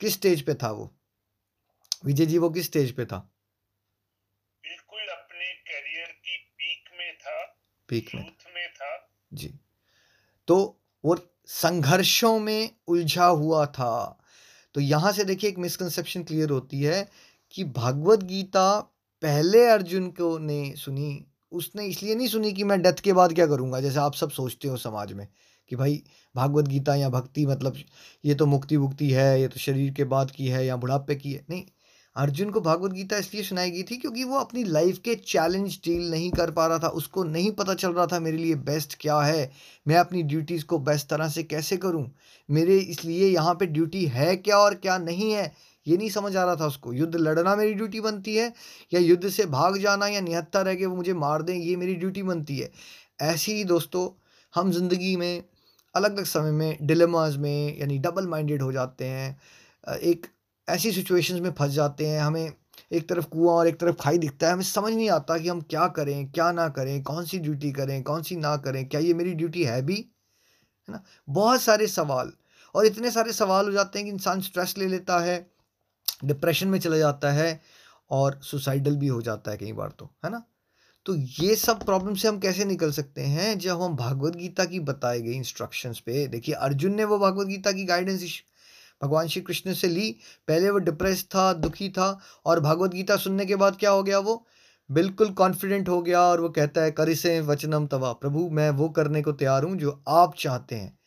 किस 0.00 0.12
स्टेज 0.12 0.42
पे 0.42 0.54
था 0.54 0.70
वो? 0.70 0.90
विजय 2.04 2.26
जी 2.26 2.38
वो 2.38 2.50
किस 2.50 2.64
स्टेज 2.66 2.90
पे 2.92 3.04
था? 3.04 3.18
बिल्कुल 4.64 5.00
अपने 5.12 5.52
करियर 5.62 6.06
की 6.06 6.36
पीक 6.36 6.98
में 6.98 7.14
था 7.14 7.44
पीक 7.88 8.14
में 8.14 8.22
में 8.54 8.68
था। 8.74 9.08
जी। 9.32 9.54
तो 10.48 10.56
वो 11.04 11.16
संघर्षों 11.46 12.38
में 12.38 12.70
उलझा 12.88 13.26
हुआ 13.26 13.64
था। 13.66 14.20
तो 14.74 14.80
यहाँ 14.80 15.12
से 15.12 15.24
देखिए 15.24 15.50
एक 15.50 15.58
मिसकंसेप्शन 15.58 16.22
क्लियर 16.22 16.50
होती 16.50 16.80
है 16.80 17.06
कि 17.54 17.64
भागवत 17.64 18.22
गीता 18.24 18.80
पहले 19.22 19.64
अर्जुन 19.66 20.08
को 20.10 20.36
ने 20.38 20.74
सुनी, 20.76 21.24
उसने 21.52 21.86
इसलिए 21.86 22.14
नहीं 22.14 22.28
सुनी 22.28 22.52
कि 22.52 22.64
मैं 22.64 22.80
डेथ 22.82 23.00
के 23.04 23.12
बाद 23.12 23.32
क्या 23.34 23.46
करूँगा? 23.46 23.80
जैसे 23.80 23.98
आप 23.98 24.14
सब 24.14 24.30
सोचते 24.30 24.68
हो 24.68 24.76
समाज 24.76 25.12
में 25.12 25.26
कि 25.70 25.76
भाई 25.76 26.02
भागवत 26.34 26.68
गीता 26.68 26.94
या 26.94 27.08
भक्ति 27.08 27.46
मतलब 27.46 27.76
ये 28.24 28.34
तो 28.34 28.46
मुक्ति 28.46 28.76
वुक्ति 28.76 29.10
है, 29.10 29.40
ये 29.40 29.48
तो 29.48 29.60
शरीर 29.60 29.92
के 29.94 30.04
बाद 30.04 30.30
की 30.30 30.48
है, 30.48 30.64
या 30.66 30.76
बुढ़ापे 30.76 31.14
की 31.16 31.32
है। 31.32 31.44
नहीं 31.50 31.64
अर्जुन 32.16 32.50
को 32.50 32.60
भागवत 32.60 32.92
गीता 32.92 33.16
इसलिए 33.16 33.42
सुनाई 33.42 33.70
गई 33.70 33.82
थी 33.82 33.96
क्योंकि 33.96 34.24
वो 34.24 34.38
अपनी 34.38 34.62
लाइफ 34.64 34.98
के 35.04 35.14
चैलेंज 35.16 35.78
डील 35.84 36.10
नहीं 36.10 36.30
कर 36.32 36.50
पा 36.50 36.66
रहा 36.66 36.78
था। 36.78 36.88
उसको 36.90 37.24
नहीं 37.24 37.50
पता 37.52 37.74
चल 37.74 37.92
रहा 37.92 38.06
था, 38.06 38.20
मेरे 38.20 38.36
लिए 38.36 38.54
बेस्ट 38.54 38.96
क्या 39.00 39.20
है? 39.20 39.50
मैं 39.86 39.96
अपनी 39.96 40.22
ड्यूटीज़ 40.22 40.64
को 40.64 40.78
बेस्ट 40.80 41.08
तरह 41.08 41.28
से 41.28 41.42
कैसे 41.42 41.76
करूँ? 41.76 42.10
मेरे 42.48 42.78
इसलिए 42.78 43.28
यहाँ 43.28 43.54
पे 43.54 43.66
ड्यूटी 43.68 44.04
है 44.06 44.36
क्या 44.36 44.58
और 44.58 44.74
क्या 44.76 44.98
नहीं 44.98 45.32
है? 45.32 45.52
ये 45.86 45.96
नहीं 45.96 46.10
समझ 46.10 46.34
आ 46.36 46.44
रहा 46.44 46.56
था 46.56 46.66
उसको। 46.66 46.92
युद्ध 46.92 47.14
लड़ना 47.16 47.54
मेरी 47.56 47.74
ड्यूटी 47.74 48.00
बनती 48.00 48.36
है 48.36 48.52
या 48.92 49.00
युद्ध 49.00 49.28
से 49.28 49.46
भाग 49.46 49.78
जाना 49.78 50.06
या 50.08 50.20
निहत्ता 50.20 50.60
रह 50.62 50.74
के 50.74 50.86
वो 50.86 50.96
मुझे 50.96 51.14
मार 51.14 51.42
दें, 51.42 51.54
ये 51.54 51.76
मेरी 51.76 51.94
ड्यूटी 51.94 52.22
बनती 52.22 52.58
है। 52.58 52.70
ऐसे 53.22 53.54
ही 53.54 53.64
दोस्तों, 53.64 54.08
हम 54.54 54.70
ज़िंदगी 54.72 55.14
में 55.16 55.42
अलग 55.94 56.16
अलग 56.16 56.24
समय 56.26 56.50
में 56.52 56.78
डिलेमाज 56.82 57.36
में, 57.36 57.78
यानी 57.78 57.98
डबल 57.98 58.26
माइंडेड 58.28 58.62
हो 58.62 58.72
जाते 58.72 59.04
हैं। 59.04 59.98
एक 59.98 60.26
ऐसी 60.68 60.92
सिचुएशंस 60.92 61.40
में 61.40 61.52
फंस 61.52 61.70
जाते 61.70 62.06
हैं, 62.06 62.20
हमें 62.20 62.52
एक 62.92 63.08
तरफ़ 63.08 63.24
कुआँ 63.24 63.54
और 63.54 63.68
एक 63.68 63.80
तरफ़ 63.80 63.96
खाई 63.96 64.18
दिखता 64.18 64.46
है, 64.46 64.52
हमें 64.52 64.64
समझ 64.64 64.92
नहीं 64.92 65.10
आता 65.10 65.38
कि 65.38 65.48
हम 65.48 65.60
क्या 65.60 65.88
करें, 65.88 66.30
क्या 66.30 66.52
ना 66.52 66.68
करें, 66.68 67.02
कौन 67.02 67.24
सी 67.24 67.38
ड्यूटी 67.38 67.72
करें, 67.72 68.02
कौन 68.02 68.22
सी 68.22 68.36
ना 68.36 68.56
करें, 68.56 68.88
क्या 68.88 69.00
ये 69.00 69.14
मेरी 69.14 69.34
ड्यूटी 69.34 69.64
है 69.64 69.82
भी? 69.82 69.96
है 70.88 70.92
ना? 70.92 71.04
बहुत 71.28 71.62
सारे 71.62 71.86
सवाल। 71.86 72.32
और 72.74 72.86
इतने 72.86 73.10
सारे 73.10 73.32
सवाल 73.32 73.64
हो 73.64 73.72
जाते 73.72 73.98
हैं 73.98 74.06
कि 74.06 74.12
इंसान 74.12 74.40
स्ट्रेस 74.40 74.74
ले 74.78 74.86
लेता 74.86 75.18
है 75.18 75.50
डिप्रेशन 76.24 76.68
में 76.68 76.78
चला 76.78 76.96
जाता 76.96 77.32
है 77.32 77.60
और 78.10 78.40
सुसाइडल 78.42 78.96
भी 78.96 79.06
हो 79.06 79.22
जाता 79.22 79.50
है 79.50 79.56
कई 79.56 79.72
बार 79.72 79.88
तो 79.88 80.10
है 80.24 80.30
ना? 80.30 80.42
तो 81.06 81.14
ये 81.14 81.54
सब 81.54 81.84
प्रॉब्लम 81.84 82.14
से 82.14 82.28
हम 82.28 82.38
कैसे 82.38 82.64
निकल 82.64 82.92
सकते 82.92 83.22
हैं? 83.22 83.58
जब 83.58 83.82
हम 83.82 83.96
भागवत 83.96 84.36
गीता 84.36 84.64
की 84.64 84.80
बताई 84.80 85.22
गई 85.22 85.32
इंस्ट्रक्शंस 85.32 85.98
पे, 85.98 86.26
देखिए 86.26 86.54
अर्जुन 86.54 86.94
ने 86.94 87.04
वो 87.04 87.18
भागवत 87.18 87.46
गीता 87.46 87.72
की 87.72 87.84
गाइडेंस 87.84 88.22
भगवान 89.02 89.28
श्री 89.28 89.42
कृष्ण 89.42 89.72
से 89.72 89.88
ली। 89.88 90.10
पहले 90.48 90.70
वो 90.70 90.78
डिप्रेस 90.78 91.24
था, 91.24 91.52
दुखी 91.52 91.88
था 91.88 92.20
और 92.46 92.60
भागवत 92.60 92.90
गीता 92.90 93.16
सुनने 93.16 93.46
के 93.46 93.56
बाद 93.56 93.76
क्या 93.76 93.90
हो 93.90 94.02
गया 94.02 94.18
वो? 94.18 94.46
बिल्कुल 94.90 95.30
कॉन्फिडेंट 95.30 95.88
हो 95.88 96.02
गया 96.02 96.20
और 96.20 96.40
वो 96.40 96.48
कहता 96.48 96.82
है 96.82 96.90
करिसे 96.90 97.40
वचनम 97.40 97.86
तवा। 97.86 98.12
प्रभु, 98.12 98.48
मैं 98.50 98.70
वो 98.70 98.88
करने 98.88 99.22
को 99.22 99.32
तैयार 99.32 99.64
हूँ 99.64 99.76
जो 99.76 100.02
आप 100.08 100.34
चाहते 100.38 100.76
हैं। 100.76 100.98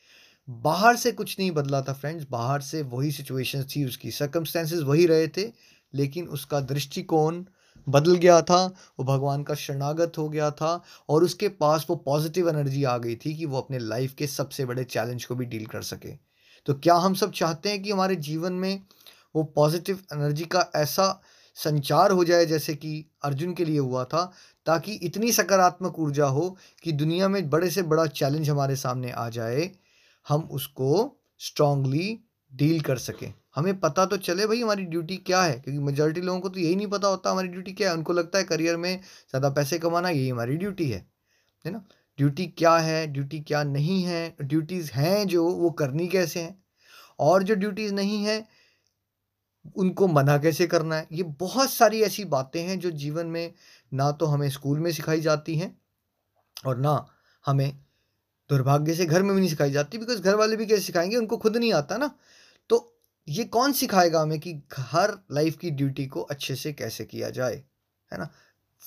बाहर 0.48 0.96
से 0.96 1.12
कुछ 1.12 1.36
नहीं 1.39 1.51
बदला 1.51 1.82
था 1.82 1.94
फ्रेंड्स 1.94 2.25
बाहर 2.29 2.62
से 2.62 2.82
वही 2.82 3.12
सिचुएशन 3.12 3.63
थी, 3.63 3.86
उसकी 3.86 4.12
सर्कमस्टेंसेज 4.12 4.82
वही 4.82 5.06
रहे 5.06 5.27
थे, 5.27 5.51
लेकिन 5.94 6.27
उसका 6.27 6.60
दृष्टिकोण 6.60 7.44
बदल 7.88 8.15
गया 8.15 8.41
था। 8.41 8.65
वो 9.00 9.06
भगवान 9.06 9.44
का 9.44 9.53
शरणागत 9.56 10.17
हो 10.17 10.29
गया 10.29 10.51
था 10.51 10.84
और 11.10 11.24
उसके 11.24 11.50
पास 11.50 11.86
वो 11.89 11.96
पॉजिटिव 11.96 12.50
एनर्जी 12.50 12.84
आ 12.84 12.98
गई 12.98 13.15
थी 13.15 13.36
कि 13.36 13.46
वो 13.46 13.58
अपने 13.58 13.79
लाइफ 13.79 14.13
के 14.13 14.27
सबसे 14.27 14.65
बड़े 14.65 14.84
चैलेंज 14.84 15.25
को 15.25 15.36
भी 15.36 15.46
डील 15.46 15.65
कर 15.65 15.82
सके। 15.82 16.26
तो 16.67 16.74
क्या 16.75 16.95
हम 16.95 17.13
सब 17.13 17.31
चाहते 17.31 17.69
हैं 17.69 17.81
कि 17.81 17.91
हमारे 17.91 18.15
जीवन 18.24 18.53
में 18.55 18.81
वो 19.36 19.43
पॉजिटिव 19.55 20.00
एनर्जी 20.13 20.45
का 20.45 20.69
ऐसा 20.75 21.09
संचार 21.57 22.12
हो 22.12 22.24
जाए 22.24 22.45
जैसे 22.45 22.74
कि 22.75 22.89
अर्जुन 23.25 23.53
के 23.53 23.65
लिए 23.65 23.79
हुआ 23.79 24.03
था, 24.03 24.24
ताकि 24.65 24.93
इतनी 25.03 25.31
सकारात्मक 25.31 26.00
ऊर्जा 26.00 26.25
हो 26.27 26.57
कि 26.83 26.91
दुनिया 26.93 27.27
में 27.27 27.50
बड़े 27.50 27.69
से 27.69 27.81
बड़ा 27.83 28.05
चैलेंज 28.07 28.50
हमारे 28.50 28.75
सामने 28.75 29.12
आ 29.12 29.27
जाए, 29.29 29.69
हम 30.25 30.41
उसको 30.51 31.17
स्ट्रांगली 31.41 32.19
डील 32.51 32.81
कर 32.81 32.97
सकें। 32.97 33.33
हमें 33.55 33.79
पता 33.79 34.05
तो 34.05 34.17
चले 34.19 34.45
भाई 34.47 34.62
हमारी 34.62 34.83
ड्यूटी 34.86 35.17
क्या 35.17 35.41
है, 35.41 35.53
क्योंकि 35.53 35.79
मेजोरिटी 35.81 36.21
लोगों 36.21 36.39
को 36.39 36.50
तो 36.50 36.59
यही 36.59 36.75
नहीं 36.75 36.88
पता 36.88 37.07
होता 37.07 37.31
हमारी 37.31 37.47
ड्यूटी 37.47 37.74
क्या 37.74 37.89
है। 37.89 37.95
उनको 37.97 38.13
लगता 38.13 38.38
है 38.38 38.43
करियर 38.45 38.77
में 38.77 38.95
ज़्यादा 38.97 39.50
पैसे 39.50 39.79
कमाना 39.79 40.09
यही 40.09 40.29
हमारी 40.29 40.57
ड्यूटी 40.57 40.89
है 40.89 41.05
है 41.65 41.71
ना? 41.71 41.83
ड्यूटी 42.17 42.47
क्या 42.47 42.77
है, 42.77 43.07
ड्यूटी 43.07 43.39
क्या 43.39 43.63
नहीं 43.63 44.03
है, 44.03 44.36
ड्यूटीज़ 44.41 44.91
हैं 44.91 45.27
जो, 45.27 45.50
वो 45.50 45.69
करनी 45.71 46.07
कैसे 46.07 46.41
हैं? 46.41 46.63
और 47.19 47.43
जो 47.43 47.55
ड्यूटीज़ 47.55 47.93
नहीं 47.93 48.24
है, 48.24 48.47
उनको 49.75 50.07
मना 50.07 50.38
कैसे 50.38 50.67
करना 50.67 50.95
है? 50.95 51.07
ये 51.12 51.24
बहुत 51.24 51.71
सारी 51.71 52.01
ऐसी 52.01 52.25
बातें 52.25 52.62
हैं 52.63 52.79
जो 52.79 52.91
जीवन 52.91 53.27
में 53.27 53.53
ना 53.93 54.12
तो 54.12 54.25
हमें 54.25 54.50
स्कूल 54.50 54.79
में 54.79 54.91
सिखाई 54.91 55.21
जाती 55.21 55.55
हैं 55.55 55.81
और 56.65 56.77
ना 56.77 57.07
हमें 57.45 57.79
दुर्भाग्य 58.50 58.95
से 58.95 59.05
घर 59.05 59.24
में 59.24 59.33
भी 59.36 59.41
नहीं 59.41 59.50
सिखाई 59.50 59.71
जाती 59.71 59.97
बिकॉज़ 59.97 60.21
घर 60.21 60.36
वाले 60.36 60.55
भी 60.55 60.65
कैसे 60.65 60.81
सिखाएँगे? 60.81 61.15
उनको 61.17 61.38
खुद 61.38 61.57
नहीं 61.57 61.74
आता 61.74 61.97
ना। 61.97 62.12
तो 62.69 63.00
ये 63.29 63.43
कौन 63.43 63.71
सिखाएगा 63.74 64.21
हमें 64.21 64.39
कि 64.39 64.63
हर 64.77 65.17
लाइफ 65.31 65.57
की 65.57 65.71
ड्यूटी 65.71 66.07
को 66.07 66.21
अच्छे 66.21 66.55
से 66.55 66.74
कैसे 66.74 67.05
किया 67.05 67.29
जाए? 67.29 67.55
है 68.13 68.19
ना? 68.19 68.29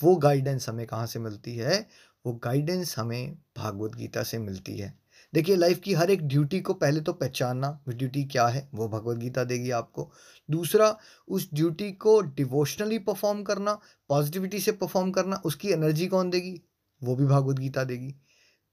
वो 0.05 0.17
गाइडेंस 0.17 0.69
हमें 0.69 0.87
कहाँ 0.87 1.07
से 1.07 1.19
मिलती 1.19 1.57
है? 1.57 1.89
वो 2.27 2.33
गाइडेंस 2.33 2.99
हमें 2.99 3.37
भागवत 3.57 3.95
गीता 3.95 4.23
से 4.23 4.39
मिलती 4.39 4.77
है। 4.79 4.99
देखिए 5.35 5.57
लाइफ 5.57 5.81
की 5.81 5.95
हर 5.95 6.11
एक 6.11 6.23
ड्यूटी 6.23 6.61
को 6.61 6.75
पहले 6.75 7.01
तो 7.01 7.13
पहचानना, 7.13 7.69
वो 7.89 7.95
ड्यूटी 7.95 8.25
क्या 8.25 8.47
है, 8.47 8.69
वो 8.75 8.89
भगवत 8.89 9.17
गीता 9.17 9.45
देगी 9.45 9.71
आपको। 9.71 10.13
दूसरा, 10.51 10.99
उस 11.29 11.49
ड्यूटी 11.55 11.93
को 11.93 12.21
डिवोशनली 12.21 12.99
परफॉर्म 12.99 13.43
करना 13.43 13.81
पॉजिटिविटी 14.09 14.61
से 14.61 14.73
परफॉर्म 14.73 15.11
करना, 15.11 15.37
उसकी 15.37 15.69
एनर्जी 15.69 16.07
कौन 16.07 16.31
देगी? 16.31 16.61
वो 17.03 17.17
भी 17.17 17.27
भागवत 17.27 17.59
गीता 17.59 17.85
देगी। 17.85 18.15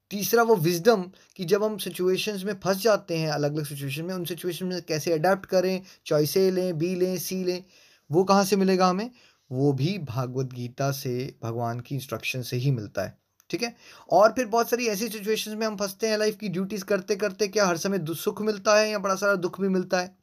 तीसरा, 0.09 0.43
वो 0.43 0.55
विजडम 0.55 1.03
कि 1.35 1.45
जब 1.45 1.63
हम 1.63 1.77
सिचुएशंस 1.77 2.43
में 2.43 2.59
फंस 2.63 2.77
जाते 2.77 3.17
हैं 3.17 3.29
अलग 3.29 3.55
अलग 3.55 3.65
सिचुएशन 3.65 4.05
में, 4.05 4.15
उन 4.15 4.25
सिचुएशन 4.25 4.65
में 4.65 4.81
कैसे 4.81 5.13
अडेप्ट 5.13 5.45
करें 5.45 5.81
चॉइसें 6.05 6.51
लें 6.51 6.77
बी 6.77 6.95
लें 6.95 7.17
सी 7.17 7.43
लें, 7.43 7.63
वो 8.11 8.23
कहाँ 8.23 8.45
से 8.45 8.55
मिलेगा 8.55 8.87
हमें? 8.87 9.11
वो 9.51 9.73
भी 9.73 9.97
भागवत 9.97 10.53
गीता 10.53 10.91
से, 10.91 11.37
भगवान 11.43 11.79
की 11.79 11.95
इंस्ट्रक्शन 11.95 12.41
से 12.41 12.57
ही 12.57 12.71
मिलता 12.71 13.01
है। 13.01 13.26
ठीक 13.49 13.63
है? 13.63 13.75
और 14.11 14.31
फिर 14.31 14.45
बहुत 14.47 14.69
सारी 14.69 14.87
ऐसी 14.87 15.09
सिचुएशंस 15.09 15.55
में 15.55 15.67
हम 15.67 15.77
फंसते 15.77 16.09
हैं 16.09 16.17
लाइफ 16.17 16.37
की 16.37 16.49
ड्यूटीज़ 16.49 16.85
करते 16.85 17.15
करते 17.15 17.47
क्या 17.47 17.65
हर 17.65 17.77
समय 17.77 18.05
सुख 18.15 18.41
मिलता 18.41 18.77
है 18.77 18.89
या 18.89 18.99
बड़ा 18.99 19.15
सारा 19.15 19.35
दुख 19.35 19.61
भी 19.61 19.69
मिलता 19.69 19.99
है? 19.99 20.17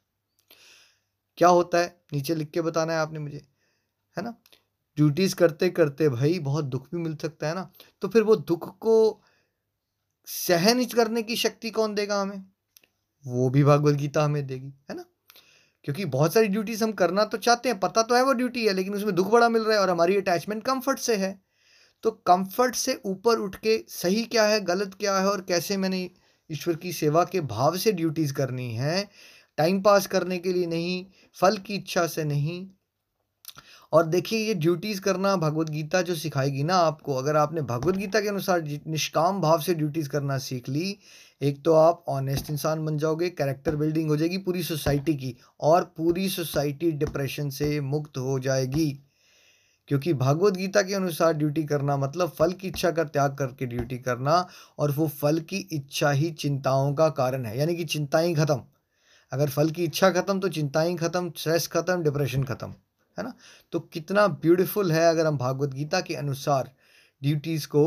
क्या 1.39 1.49
होता 1.49 1.79
है? 1.79 2.01
नीचे 2.13 2.35
लिख 2.35 2.51
के 2.51 2.61
बताना 2.61 2.93
है 2.93 2.99
आपने 2.99 3.19
मुझे, 3.19 3.37
है 4.17 4.25
ना? 4.25 4.35
ड्यूटीज़ 4.97 5.35
करते 5.37 5.71
करते 5.71 6.09
भाई 6.09 6.39
बहुत 6.39 6.65
दुख 6.65 6.89
भी 6.95 6.99
मिल 6.99 7.17
सकता 7.17 7.49
है 7.49 7.55
ना? 7.55 7.73
तो 8.03 8.09
फिर 8.09 8.23
वो 8.23 8.37
दुख 8.37 8.79
को 8.79 9.23
सहन 10.27 10.85
करने 10.85 11.23
की 11.23 11.37
शक्ति 11.37 11.71
कौन 11.71 11.95
देगा 11.95 12.21
हमें? 12.21 12.45
वो 13.27 13.51
भी 13.51 13.65
भगवत 13.65 13.95
गीता 13.95 14.25
हमें 14.25 14.47
देगी, 14.47 14.75
है 14.91 14.97
ना? 14.97 15.05
क्योंकि 15.85 16.05
बहुत 16.05 16.35
सारी 16.35 16.49
ड्यूटीज़ 16.49 16.85
हम 16.85 16.93
करना 16.93 17.25
तो 17.25 17.39
चाहते 17.39 17.69
हैं, 17.69 17.81
पता 17.81 18.03
तो 18.03 18.15
है 18.15 18.23
वो 18.25 18.33
ड्यूटी 18.33 18.67
है, 18.67 18.73
लेकिन 18.73 18.95
उसमें 18.95 19.15
दुख 19.15 19.31
बड़ा 19.33 19.49
मिल 19.49 19.63
रहा 19.63 19.75
है 19.77 19.83
और 19.83 19.91
हमारी 19.91 20.17
अटैचमेंट 20.17 20.65
कंफर्ट 20.65 20.99
से 20.99 21.17
है। 21.17 21.44
तो 22.05 22.11
कंफर्ट 22.11 22.75
से 22.75 23.01
ऊपर 23.07 23.39
उठ 23.39 23.57
के 23.57 23.79
सही 23.89 24.25
क्या 24.25 24.45
है, 24.45 24.61
गलत 24.61 24.95
क्या 24.95 25.19
है 25.19 25.27
और 25.27 25.41
कैसे 25.41 25.77
मैंने 25.77 26.11
ईश्वर 26.51 26.75
की 26.75 26.93
सेवा 26.93 27.25
के 27.25 27.41
भाव 27.41 27.77
से 27.77 27.93
ड्यूटीज़ 27.93 28.33
करनी 28.33 28.75
है? 28.75 29.09
टाइम 29.59 29.81
पास 29.83 30.07
करने 30.07 30.39
के 30.39 30.53
लिए 30.53 30.67
नहीं, 30.67 31.05
फल 31.37 31.57
की 31.57 31.75
इच्छा 31.75 32.07
से 32.07 32.25
नहीं। 32.25 32.67
और 33.93 34.07
देखिए, 34.07 34.39
ये 34.39 34.55
ड्यूटीज़ 34.55 35.01
करना 35.01 35.35
भगवत 35.37 35.69
गीता 35.71 36.03
जो 36.03 36.15
सिखाएगी 36.15 36.63
ना 36.63 36.77
आपको, 36.77 37.15
अगर 37.15 37.37
आपने 37.37 37.63
भगवत 37.63 37.97
गीता 37.97 38.21
के 38.21 38.29
अनुसार 38.29 38.63
निष्काम 38.87 39.41
भाव 39.41 39.61
से 39.61 39.75
ड्यूटीज़ 39.75 40.09
करना 40.09 40.39
सीख 40.39 40.69
ली, 40.69 40.97
एक 41.43 41.63
तो 41.65 41.73
आप 41.73 42.05
ऑनेस्ट 42.09 42.51
इंसान 42.51 42.85
बन 42.85 42.99
जाओगे 42.99 43.29
कैरेक्टर 43.31 43.77
बिल्डिंग 43.77 44.09
हो 44.09 44.17
जाएगी 44.17 44.39
पूरी 44.39 44.63
सोसाइटी 44.63 45.15
की 45.15 45.37
और 45.61 45.85
पूरी 45.97 46.29
सोसाइटी 46.29 46.91
डिप्रेशन 46.93 47.51
से 47.51 47.81
मुक्त 47.81 48.19
हो 48.19 48.39
जाएगी। 48.39 48.87
क्योंकि 49.89 50.13
भागवत 50.15 50.53
गीता 50.53 50.83
के 50.83 50.95
अनुसार 50.95 51.33
ड्यूटी 51.33 51.65
करना 51.65 51.97
मतलब 51.97 52.31
फल 52.31 52.53
की 52.53 52.69
इच्छा 52.69 52.91
का 52.91 53.05
त्याग 53.05 53.35
करके 53.35 53.67
ड्यूटी 53.67 53.99
करना 53.99 54.47
और 54.79 54.91
वो 54.91 55.09
फल 55.09 55.41
की 55.41 55.57
इच्छा 55.73 56.11
ही 56.11 56.31
चिंताओं 56.31 56.95
का 56.95 57.09
कारण 57.09 57.45
है। 57.47 57.59
यानी 57.59 57.77
कि 57.77 57.85
चिंताएँ 57.85 58.35
खत्म। 58.35 58.63
अगर 59.33 59.51
फल 59.51 59.71
की 59.71 59.85
इच्छा 59.85 60.11
खत्म 60.11 60.41
तो 60.41 60.49
चिंताएँ 60.49 60.97
खत्म 60.97 61.33
स्ट्रेस 61.37 61.67
खत्म 61.69 62.03
डिप्रेशन 62.03 62.45
खत्म, 62.45 62.69
है 63.17 63.25
ना? 63.25 63.33
तो 63.73 63.81
कितना 63.81 64.27
ब्यूटीफुल 64.27 64.93
है 64.93 65.09
अगर 65.09 65.27
हम 65.27 65.39
भागवत 65.39 65.75
गीता 65.75 66.01
के 66.01 66.15
अनुसार 66.15 66.71
ड्यूटीज़ 67.23 67.67
को 67.69 67.85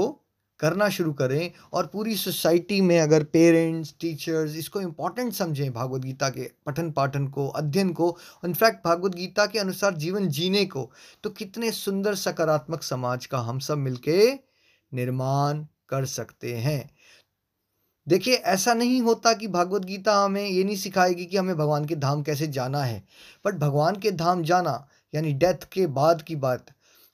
करना 0.60 0.90
शुरू 0.90 1.14
करें 1.14 1.52
और 1.74 1.86
पूरी 1.88 2.16
सोसाइटी 2.16 2.80
में 2.82 3.00
अगर 3.00 3.24
पेरेंट्स, 3.24 3.94
टीचर्स 4.00 4.56
इसको 4.56 4.82
इंपॉर्टेंट 4.82 5.34
समझें 5.34 5.74
भागवत 5.74 6.02
गीता 6.02 6.30
के 6.30 6.50
पठन 6.66 6.92
पाठन 6.92 7.28
को, 7.28 7.48
अध्ययन 7.48 7.94
को 7.94 8.18
इनफैक्ट 8.46 8.84
भागवत 8.86 9.16
गीता 9.16 9.46
के 9.46 9.60
अनुसार 9.60 9.96
जीवन 9.96 10.28
जीने 10.30 10.66
को 10.66 10.90
तो 11.24 11.30
कितने 11.32 11.72
सुंदर 11.74 12.16
सकारात्मक 12.18 12.84
समाज 12.84 13.26
का 13.26 13.40
हम 13.40 13.60
सब 13.60 13.78
मिलके 13.78 14.34
निर्माण 14.92 15.66
कर 15.90 16.06
सकते 16.08 16.54
हैं। 16.56 16.90
देखिए, 18.08 18.34
ऐसा 18.36 18.74
नहीं 18.74 19.02
होता 19.02 19.34
कि 19.34 19.48
भागवत 19.48 19.86
गीता 19.86 20.16
हमें 20.16 20.46
ये 20.46 20.64
नहीं 20.64 20.76
सिखाएगी 20.76 21.26
कि 21.26 21.38
हमें 21.38 21.56
भगवान 21.58 21.86
के 21.86 21.96
धाम 21.96 22.22
कैसे 22.24 22.48
जाना 22.50 22.84
है 22.84 23.04
बट 23.46 23.56
भगवान 23.56 23.96
के 23.96 24.12
धाम 24.14 24.44
जाना, 24.44 24.88
यानी 25.14 25.34
डेथ 25.34 25.68
के 25.74 25.88
बाद 25.90 26.22
की 26.22 26.36
बात, 26.38 26.66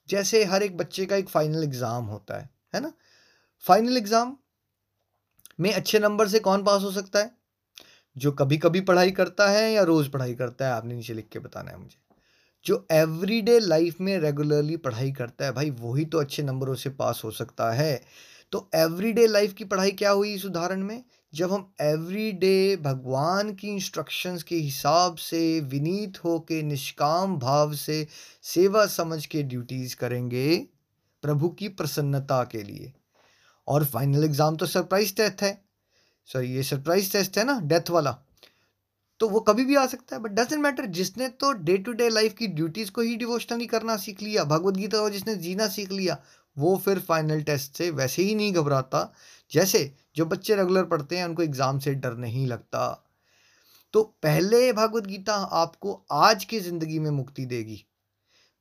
जैसे 0.08 0.44
हर 0.44 0.62
एक 0.62 0.76
बच्चे 0.76 1.06
का 1.06 1.16
एक 1.16 1.28
फाइनल 1.28 1.64
एग्ज़ाम 1.64 2.04
होता 2.04 2.38
है 2.38 2.48
है 2.74 2.80
ना? 2.80 2.92
फाइनल 3.66 3.96
एग्ज़ाम 3.96 4.36
में 5.60 5.72
अच्छे 5.72 5.98
नंबर 5.98 6.28
से 6.28 6.38
कौन 6.38 6.64
पास 6.64 6.82
हो 6.82 6.92
सकता 6.92 7.18
है? 7.18 7.30
जो 8.18 8.32
कभी 8.32 8.58
कभी 8.58 8.80
पढ़ाई 8.80 9.10
करता 9.10 9.48
है 9.48 9.72
या 9.72 9.82
रोज़ 9.82 10.10
पढ़ाई 10.10 10.34
करता 10.34 10.66
है? 10.66 10.72
आपने 10.72 10.94
नीचे 10.94 11.14
लिख 11.14 11.28
के 11.28 11.38
बताना 11.38 11.70
है 11.70 11.76
मुझे। 11.76 11.98
जो 12.64 12.86
एवरीडे 12.92 13.58
लाइफ 13.58 14.00
में 14.00 14.18
रेगुलरली 14.18 14.76
पढ़ाई 14.76 15.12
करता 15.12 15.44
है, 15.44 15.52
भाई, 15.52 15.70
वही 15.70 16.04
तो 16.04 16.18
अच्छे 16.18 16.42
नंबरों 16.42 16.74
से 16.74 16.90
पास 16.90 17.22
हो 17.24 17.30
सकता 17.30 17.72
है। 17.72 18.02
तो 18.52 18.70
एवरीडे 18.74 19.26
लाइफ 19.26 19.52
की 19.52 19.64
पढ़ाई 19.64 19.90
क्या 19.90 20.10
हुई 20.10 20.34
इस 20.34 20.44
उदाहरण 20.44 20.82
में? 20.82 21.04
जब 21.34 21.52
हम 21.52 21.74
एवरीडे 21.80 22.76
भगवान 22.76 23.54
की 23.54 23.68
इंस्ट्रक्शंस 23.68 24.42
के 24.42 24.56
हिसाब 24.56 25.16
से, 25.16 25.60
विनीत 25.60 26.24
हो 26.24 26.40
के 26.40 26.62
निष्काम 26.62 27.38
भाव 27.38 27.74
से, 27.74 28.06
सेवा 28.42 28.86
समझ 28.86 29.26
के 29.26 29.42
ड्यूटीज़ 29.42 29.96
करेंगे, 29.96 30.66
प्रभु 31.22 31.48
की 31.48 31.68
प्रसन्नता 31.68 32.44
के 32.44 32.62
लिए। 32.62 32.92
और 33.68 33.84
फाइनल 33.84 34.24
एग्ज़ाम 34.24 34.56
तो 34.56 34.66
सरप्राइज़ 34.66 35.14
टेस्ट 35.16 35.42
है। 35.42 35.58
सॉरी 36.28 36.54
ये 36.54 36.62
सरप्राइज़ 36.62 37.12
टेस्ट 37.12 37.38
है 37.38 37.44
ना 37.44 37.58
डेथ 37.62 37.90
वाला। 37.90 38.16
तो 39.20 39.28
वो 39.28 39.40
कभी 39.40 39.64
भी 39.64 39.74
आ 39.76 39.86
सकता 39.86 40.16
है 40.16 40.22
बट 40.22 40.30
डजेंट 40.30 40.62
मैटर 40.62 40.86
जिसने 40.92 41.28
तो 41.30 41.52
डे 41.54 41.76
टू 41.78 41.92
डे 41.92 42.08
लाइफ 42.08 42.34
की 42.34 42.46
ड्यूटीज़ 42.48 42.90
को 42.90 43.00
ही 43.00 43.16
डिवोशनली 43.16 43.66
करना 43.66 43.96
सीख 43.96 44.22
लिया, 44.22 44.44
भगवत 44.44 44.74
गीता 44.74 45.00
को 45.00 45.10
जिसने 45.10 45.34
जीना 45.36 45.68
सीख 45.68 45.92
लिया, 45.92 46.16
वो 46.56 46.76
फिर 46.76 46.98
फाइनल 46.98 47.42
टेस्ट 47.42 47.76
से 47.76 47.90
वैसे 47.90 48.22
ही 48.22 48.34
नहीं 48.34 48.52
घबराता। 48.52 49.12
जैसे 49.52 49.90
जो 50.16 50.24
बच्चे 50.26 50.54
रेगुलर 50.56 50.84
पढ़ते 50.84 51.16
हैं, 51.18 51.24
उनको 51.24 51.42
एग्ज़ाम 51.42 51.78
से 51.78 51.94
डर 51.94 52.16
नहीं 52.16 52.46
लगता। 52.46 52.88
तो 53.94 54.02
पहले 54.22 54.72
भगवत 54.72 55.06
गीता 55.06 55.34
आपको 55.34 55.92
आज 56.12 56.44
की 56.44 56.60
ज़िंदगी 56.60 56.98
में 56.98 57.10
मुक्ति 57.10 57.44
देगी। 57.46 57.84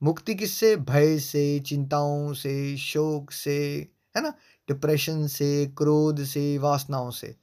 मुक्ति 0.02 0.36
किससे? 0.36 0.76
भय 0.76 1.18
से, 1.20 1.60
चिंताओं 1.60 2.34
से, 2.34 2.78
शोक 2.78 3.32
से 3.32 3.90
है 4.16 4.24
ना? 4.24 4.30
डिप्रेशन 4.68 5.28
से, 5.28 5.66
क्रोध 5.78 6.24
से, 6.24 6.58
वासनाओं 6.58 7.12
से। 7.12 7.36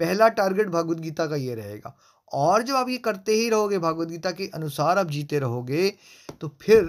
पहला 0.00 0.28
टारगेट 0.28 0.68
भगवत 0.68 0.98
गीता 0.98 1.26
का 1.26 1.36
ये 1.36 1.54
रहेगा। 1.54 1.96
और 2.32 2.62
जब 2.62 2.74
आप 2.74 2.88
ये 2.88 2.98
करते 2.98 3.32
ही 3.32 3.48
रहोगे 3.48 3.78
भागवत 3.78 4.08
गीता 4.08 4.30
के 4.30 4.46
अनुसार 4.54 4.98
आप 4.98 5.06
जीते 5.06 5.38
रहोगे 5.38 5.90
तो 6.40 6.48
फिर 6.62 6.84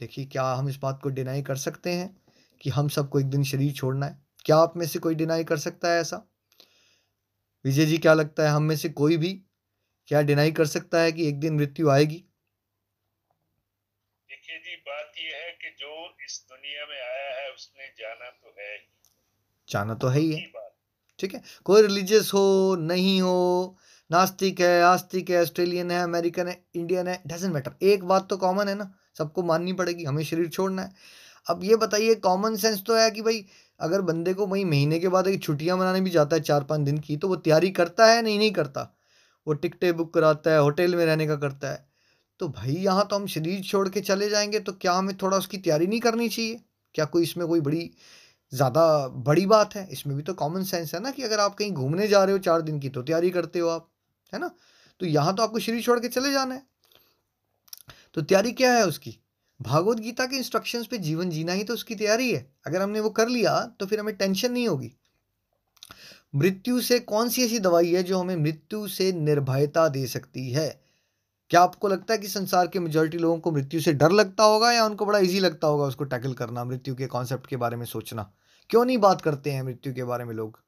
देखिए 0.00 0.24
क्या 0.24 0.44
हम 0.52 0.68
इस 0.68 0.78
बात 0.78 1.00
को 1.02 1.08
डिनाई 1.08 1.42
कर 1.42 1.56
सकते 1.56 1.92
हैं 1.92 2.16
कि 2.60 2.70
हम 2.70 2.88
सबको 2.88 3.20
एक 3.20 3.26
दिन 3.26 3.44
शरीर 3.44 3.72
छोड़ना 3.72 4.06
है। 4.06 4.18
क्या 4.44 4.56
आप 4.56 4.76
में 4.76 4.86
से 4.86 4.98
कोई 4.98 5.14
डिनाई 5.14 5.44
कर 5.44 5.56
सकता 5.56 5.88
है 5.88 6.00
ऐसा? 6.00 6.22
विजय 7.64 7.86
जी, 7.86 7.98
क्या 7.98 8.14
लगता 8.14 8.42
है 8.42 8.48
हम 8.48 8.62
में 8.62 8.76
से 8.76 8.88
कोई 8.88 9.16
भी? 9.16 9.32
क्या 10.06 10.22
डिनाई 10.22 10.52
कर 10.52 10.66
सकता 10.66 11.00
है 11.00 11.12
कि 11.12 11.28
एक 11.28 11.40
दिन 11.40 11.54
मृत्यु 11.54 11.90
आएगी? 11.90 12.24
देखिए 14.28 14.58
जी 14.58 14.76
कि 15.68 15.74
जो 15.80 16.24
इस 16.24 16.46
दुनिया 16.48 16.86
में 16.86 16.96
आया 16.96 17.40
है 17.40 17.50
उसने 17.50 17.88
जाना 17.88 18.30
तो 18.30 18.54
है 18.58 18.76
जाना 19.68 19.94
तो 19.94 20.08
है 20.08 20.20
ही 20.20 20.32
है। 20.32 20.70
ठीक 21.18 21.34
है? 21.34 21.42
कोई 21.64 21.82
रिलीजियस 21.82 22.30
हो 22.34 22.76
नहीं 22.76 23.20
हो 23.22 23.76
नास्तिक 24.12 24.60
है 24.60 24.82
आस्तिक 24.82 25.30
है 25.30 25.42
ऑस्ट्रेलियन 25.42 25.90
है 25.90 26.02
अमेरिकन 26.02 26.48
है 26.48 26.64
इंडियन 26.74 27.08
है 27.08 27.22
डजेंट 27.26 27.54
मैटर 27.54 27.72
एक 27.82 28.04
बात 28.04 28.28
तो 28.30 28.36
कॉमन 28.36 28.68
है 28.68 28.74
ना 28.74 28.94
सबको 29.18 29.42
माननी 29.42 29.72
पड़ेगी 29.72 30.04
हमें 30.04 30.24
शरीर 30.24 30.48
छोड़ना 30.48 30.82
है। 30.82 30.94
अब 31.50 31.64
ये 31.64 31.76
बताइए 31.76 32.14
कॉमन 32.14 32.56
सेंस 32.56 32.82
तो 32.86 32.96
है 32.96 33.10
कि 33.10 33.22
भाई 33.22 33.46
अगर 33.80 34.00
बंदे 34.00 34.34
को 34.34 34.46
वही 34.46 34.64
महीने 34.64 34.98
के 34.98 35.08
बाद 35.08 35.26
एक 35.26 35.42
छुट्टियाँ 35.42 35.76
मनाने 35.76 36.00
भी 36.00 36.10
जाता 36.10 36.36
है 36.36 36.42
चार 36.42 36.64
पाँच 36.64 36.80
दिन 36.80 36.98
की 36.98 37.16
तो 37.16 37.28
वो 37.28 37.36
तैयारी 37.36 37.70
करता 37.70 38.06
है 38.06 38.22
नहीं 38.22 38.38
नहीं 38.38 38.52
करता? 38.52 38.96
वो 39.46 39.54
टिकटें 39.54 39.96
बुक 39.96 40.14
कराता 40.14 40.50
है 40.50 40.58
होटल 40.58 40.94
में 40.94 41.06
रहने 41.06 41.26
का 41.26 41.36
करता 41.36 41.72
है। 41.72 41.87
तो 42.40 42.48
भाई 42.48 42.72
यहाँ 42.74 43.06
तो 43.10 43.16
हम 43.16 43.26
शरीर 43.26 43.62
छोड़ 43.62 43.88
के 43.88 44.00
चले 44.00 44.28
जाएँगे 44.30 44.60
तो 44.60 44.72
क्या 44.72 44.92
हमें 44.92 45.16
थोड़ा 45.16 45.36
उसकी 45.36 45.58
तैयारी 45.58 45.86
नहीं 45.86 46.00
करनी 46.00 46.28
चाहिए? 46.28 46.60
क्या 46.94 47.04
कोई 47.04 47.22
इसमें 47.22 47.46
कोई 47.46 47.60
बड़ी, 47.60 47.90
ज़्यादा 48.52 49.08
बड़ी 49.08 49.46
बात 49.46 49.74
है? 49.76 49.88
इसमें 49.92 50.16
भी 50.16 50.22
तो 50.22 50.34
कॉमन 50.34 50.62
सेंस 50.64 50.94
है 50.94 51.00
ना 51.00 51.10
कि 51.10 51.22
अगर 51.22 51.40
आप 51.40 51.54
कहीं 51.54 51.72
घूमने 51.72 52.08
जा 52.08 52.22
रहे 52.24 52.32
हो 52.32 52.38
चार 52.38 52.62
दिन 52.62 52.78
की 52.80 52.88
तो 52.88 53.02
तैयारी 53.02 53.30
करते 53.30 53.58
हो 53.58 53.68
आप, 53.68 53.88
है 54.32 54.40
ना? 54.40 54.50
तो 55.00 55.06
यहाँ 55.06 55.34
तो 55.34 55.42
आपको 55.42 55.58
शरीर 55.58 55.82
छोड़ 55.82 55.98
के 56.00 56.08
चले 56.08 56.32
जाना 56.32 56.54
है। 56.54 56.62
तो 58.14 58.22
तैयारी 58.22 58.52
क्या 58.52 58.72
है 58.72 58.86
उसकी? 58.86 59.18
भागवत 59.60 59.98
गीता 59.98 60.26
के 60.26 60.36
इंस्ट्रक्शंस 60.36 60.86
पे 60.86 60.98
जीवन 60.98 61.30
जीना 61.30 61.52
ही 61.52 61.64
तो 61.64 61.74
उसकी 61.74 61.94
तैयारी 61.94 62.30
है। 62.32 62.46
अगर 62.66 62.82
हमने 62.82 63.00
वो 63.00 63.10
कर 63.10 63.28
लिया 63.28 63.60
तो 63.80 63.86
फिर 63.86 64.00
हमें 64.00 64.16
टेंशन 64.16 64.52
नहीं 64.52 64.68
होगी। 64.68 64.92
मृत्यु 66.34 66.80
से 66.80 66.98
कौन 67.00 67.28
सी 67.28 67.44
ऐसी 67.44 67.58
दवाई 67.58 67.92
है 67.94 68.02
जो 68.02 68.18
हमें 68.18 68.36
मृत्यु 68.36 68.86
से 68.88 69.12
निर्भयता 69.12 69.88
दे 69.88 70.06
सकती 70.06 70.50
है? 70.50 70.68
क्या 71.50 71.60
आपको 71.60 71.88
लगता 71.88 72.14
है 72.14 72.20
कि 72.20 72.28
संसार 72.28 72.66
के 72.66 72.80
मेजोरिटी 72.80 73.18
लोगों 73.18 73.38
को 73.38 73.52
मृत्यु 73.52 73.80
से 73.80 73.92
डर 73.92 74.10
लगता 74.10 74.44
होगा 74.44 74.72
या 74.72 74.84
उनको 74.84 75.06
बड़ा 75.06 75.18
इजी 75.18 75.40
लगता 75.40 75.66
होगा 75.66 75.84
उसको 75.84 76.04
टैकल 76.04 76.32
करना, 76.32 76.64
मृत्यु 76.64 76.94
के 76.94 77.06
कॉन्सेप्ट 77.06 77.46
के 77.46 77.56
बारे 77.56 77.76
में 77.76 77.86
सोचना? 77.86 78.32
क्यों 78.70 78.84
नहीं 78.84 78.98
बात 78.98 79.20
करते 79.20 79.50
हैं 79.50 79.62
मृत्यु 79.62 79.94
के 79.94 80.04
बारे 80.04 80.24
में 80.24 80.34
लोग? 80.34 80.60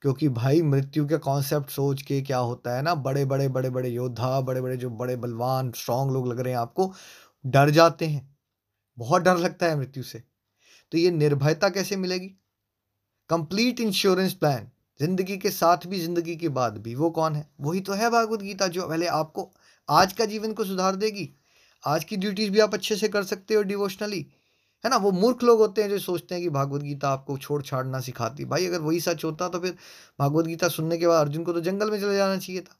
क्योंकि 0.00 0.28
भाई, 0.28 0.62
मृत्यु 0.62 1.06
के 1.06 1.18
कॉन्सेप्ट 1.18 1.70
सोच 1.70 2.02
के 2.02 2.22
क्या 2.22 2.38
होता 2.38 2.76
है 2.76 2.82
ना, 2.82 2.94
बड़े 2.94 3.24
बड़े 3.24 3.48
बड़े 3.48 3.70
बड़े 3.70 3.88
योद्धा, 3.88 4.40
बड़े 4.40 4.60
बड़े 4.60 4.76
जो 4.76 4.90
बड़े 4.90 5.16
बलवान 5.16 5.72
स्ट्रांग 5.72 6.10
लोग 6.10 6.28
लग 6.28 6.40
रहे 6.40 6.52
हैं 6.52 6.60
आपको, 6.60 6.94
डर 7.46 7.70
जाते 7.70 8.06
हैं। 8.06 8.36
बहुत 8.98 9.22
डर 9.22 9.36
लगता 9.36 9.66
है 9.66 9.76
मृत्यु 9.76 10.02
से। 10.02 10.22
तो 10.92 10.98
ये 10.98 11.10
निर्भयता 11.10 11.68
कैसे 11.68 11.96
मिलेगी? 11.96 12.28
कंप्लीट 13.28 13.80
इंश्योरेंस 13.80 14.32
प्लान 14.32 14.70
ज़िंदगी 15.00 15.36
के 15.36 15.50
साथ 15.50 15.86
भी, 15.86 16.00
ज़िंदगी 16.00 16.36
के 16.36 16.48
बाद 16.48 16.78
भी। 16.78 16.94
वो 16.94 17.10
कौन 17.10 17.34
है? 17.34 17.50
वही 17.60 17.80
तो 17.80 17.92
है 17.92 18.10
भागवत 18.10 18.40
गीता 18.40 18.68
जो 18.68 18.88
पहले 18.88 19.06
आपको 19.06 19.52
आज 19.92 20.12
का 20.12 20.24
जीवन 20.24 20.52
को 20.52 20.64
सुधार 20.64 20.96
देगी। 20.96 21.28
आज 21.84 22.04
की 22.04 22.16
ड्यूटीज़ 22.16 22.50
भी 22.50 22.60
आप 22.60 22.74
अच्छे 22.74 22.96
से 22.96 23.08
कर 23.08 23.22
सकते 23.22 23.54
हो 23.54 23.62
डिवोशनली 23.62 24.26
है 24.84 24.90
ना? 24.90 24.96
वो 24.96 25.10
मूर्ख 25.12 25.42
लोग 25.44 25.58
होते 25.58 25.82
हैं 25.82 25.88
जो 25.88 25.98
सोचते 25.98 26.34
हैं 26.34 26.44
कि 26.44 26.50
भागवत 26.50 26.82
गीता 26.82 27.08
आपको 27.08 27.38
छोड़ 27.38 27.62
छाड़ना 27.62 28.00
सिखाती। 28.00 28.44
भाई, 28.44 28.66
अगर 28.66 28.80
वही 28.80 29.00
सच 29.00 29.24
होता 29.24 29.48
तो 29.48 29.58
फिर 29.58 29.76
भागवत 30.20 30.46
गीता 30.46 30.68
सुनने 30.68 30.98
के 30.98 31.06
बाद 31.06 31.26
अर्जुन 31.26 31.44
को 31.44 31.52
तो 31.52 31.60
जंगल 31.60 31.90
में 31.90 32.00
चले 32.00 32.16
जाना 32.16 32.36
चाहिए 32.36 32.60
था। 32.60 32.78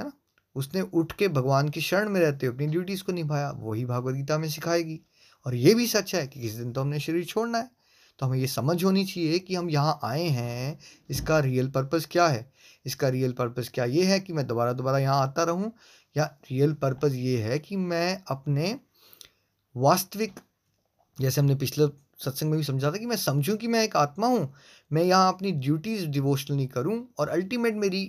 है 0.00 0.04
ना? 0.04 0.12
उसने 0.54 0.80
उठ 0.80 1.12
के 1.12 1.28
भगवान 1.28 1.68
की 1.68 1.80
शरण 1.80 2.08
में 2.08 2.20
रहते 2.20 2.46
हुए 2.46 2.54
अपनी 2.54 2.66
ड्यूटीज़ 2.66 3.02
को 3.02 3.12
निभाया। 3.12 3.50
वही 3.50 3.84
भागवत 3.84 4.14
गीता 4.14 4.38
में 4.38 4.48
सिखाएगी। 4.48 5.00
और 5.46 5.54
ये 5.54 5.74
भी 5.74 5.86
सच 5.86 6.14
है 6.14 6.26
कि 6.26 6.40
किसी 6.40 6.58
दिन 6.58 6.72
तो 6.72 6.80
हमने 6.80 7.00
शरीर 7.00 7.24
छोड़ना 7.24 7.58
है। 7.58 7.70
तो 8.18 8.26
हमें 8.26 8.38
ये 8.38 8.46
समझ 8.46 8.84
होनी 8.84 9.04
चाहिए 9.04 9.38
कि 9.38 9.54
हम 9.54 9.70
यहाँ 9.70 10.00
आए 10.04 10.24
हैं। 10.24 10.78
इसका 11.10 11.38
रियल 11.38 11.68
पर्पज़ 11.68 12.06
क्या 12.10 12.28
है? 12.28 12.52
इसका 12.86 13.08
रियल 13.08 13.32
पर्पज़ 13.32 13.70
क्या? 13.70 13.84
ये 13.84 14.04
है 14.04 14.20
कि 14.20 14.32
मैं 14.32 14.46
दोबारा 14.46 14.72
दोबारा 14.72 14.98
यहाँ 14.98 15.22
आता 15.22 15.42
रहूँ। 15.42 15.72
या 16.16 16.24
रियल 16.50 16.72
पर्पज़ 16.72 17.14
ये 17.14 17.42
है 17.42 17.58
कि 17.58 17.76
मैं 17.76 18.22
अपने 18.30 18.78
वास्तविक, 19.74 20.40
जैसे 21.18 21.40
हमने 21.40 21.54
पिछले 21.54 21.86
सत्संग 22.24 22.50
में 22.50 22.58
भी 22.58 22.64
समझा 22.64 22.90
था 22.90 22.96
कि 22.96 23.06
मैं 23.06 23.16
समझूं 23.16 23.56
कि 23.56 23.68
मैं 23.68 23.82
एक 23.84 23.96
आत्मा 23.96 24.26
हूँ, 24.26 24.52
मैं 24.90 25.02
यहाँ 25.02 25.32
अपनी 25.32 25.52
ड्यूटीज़ 25.52 26.06
डिवोशनली 26.06 26.66
करूँ 26.66 27.08
और 27.18 27.28
अल्टीमेट 27.28 27.74
मेरी 27.74 28.04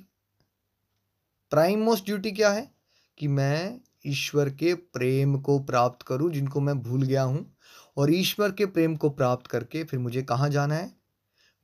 प्राइम 1.51 1.83
मोस्ट 1.83 2.05
ड्यूटी 2.05 2.31
क्या 2.31 2.49
है? 2.49 2.71
कि 3.17 3.27
मैं 3.27 3.79
ईश्वर 4.05 4.49
के 4.49 4.73
प्रेम 4.73 5.37
को 5.39 5.59
प्राप्त 5.59 6.05
करूँ, 6.07 6.31
जिनको 6.31 6.61
मैं 6.61 6.79
भूल 6.81 7.03
गया 7.03 7.23
हूँ 7.23 7.45
और 7.97 8.13
ईश्वर 8.13 8.51
के 8.51 8.65
प्रेम 8.65 8.95
को 8.95 9.09
प्राप्त 9.09 9.47
करके 9.47 9.83
फिर 9.83 9.99
मुझे 9.99 10.21
कहाँ 10.21 10.49
जाना 10.49 10.75
है? 10.75 10.91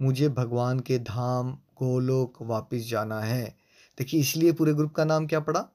मुझे 0.02 0.30
भगवान 0.30 0.80
के 0.80 1.00
धाम, 1.00 1.52
गोलोक 1.54 2.42
वापस 2.42 2.88
जाना 2.90 3.20
है। 3.20 3.44
देखिए, 3.98 4.20
इसलिए 4.20 4.52
पूरे 4.52 4.74
ग्रुप 4.74 4.94
का 4.94 5.06
नाम 5.06 5.28
क्या 5.28 5.40
पड़ा? 5.40 5.68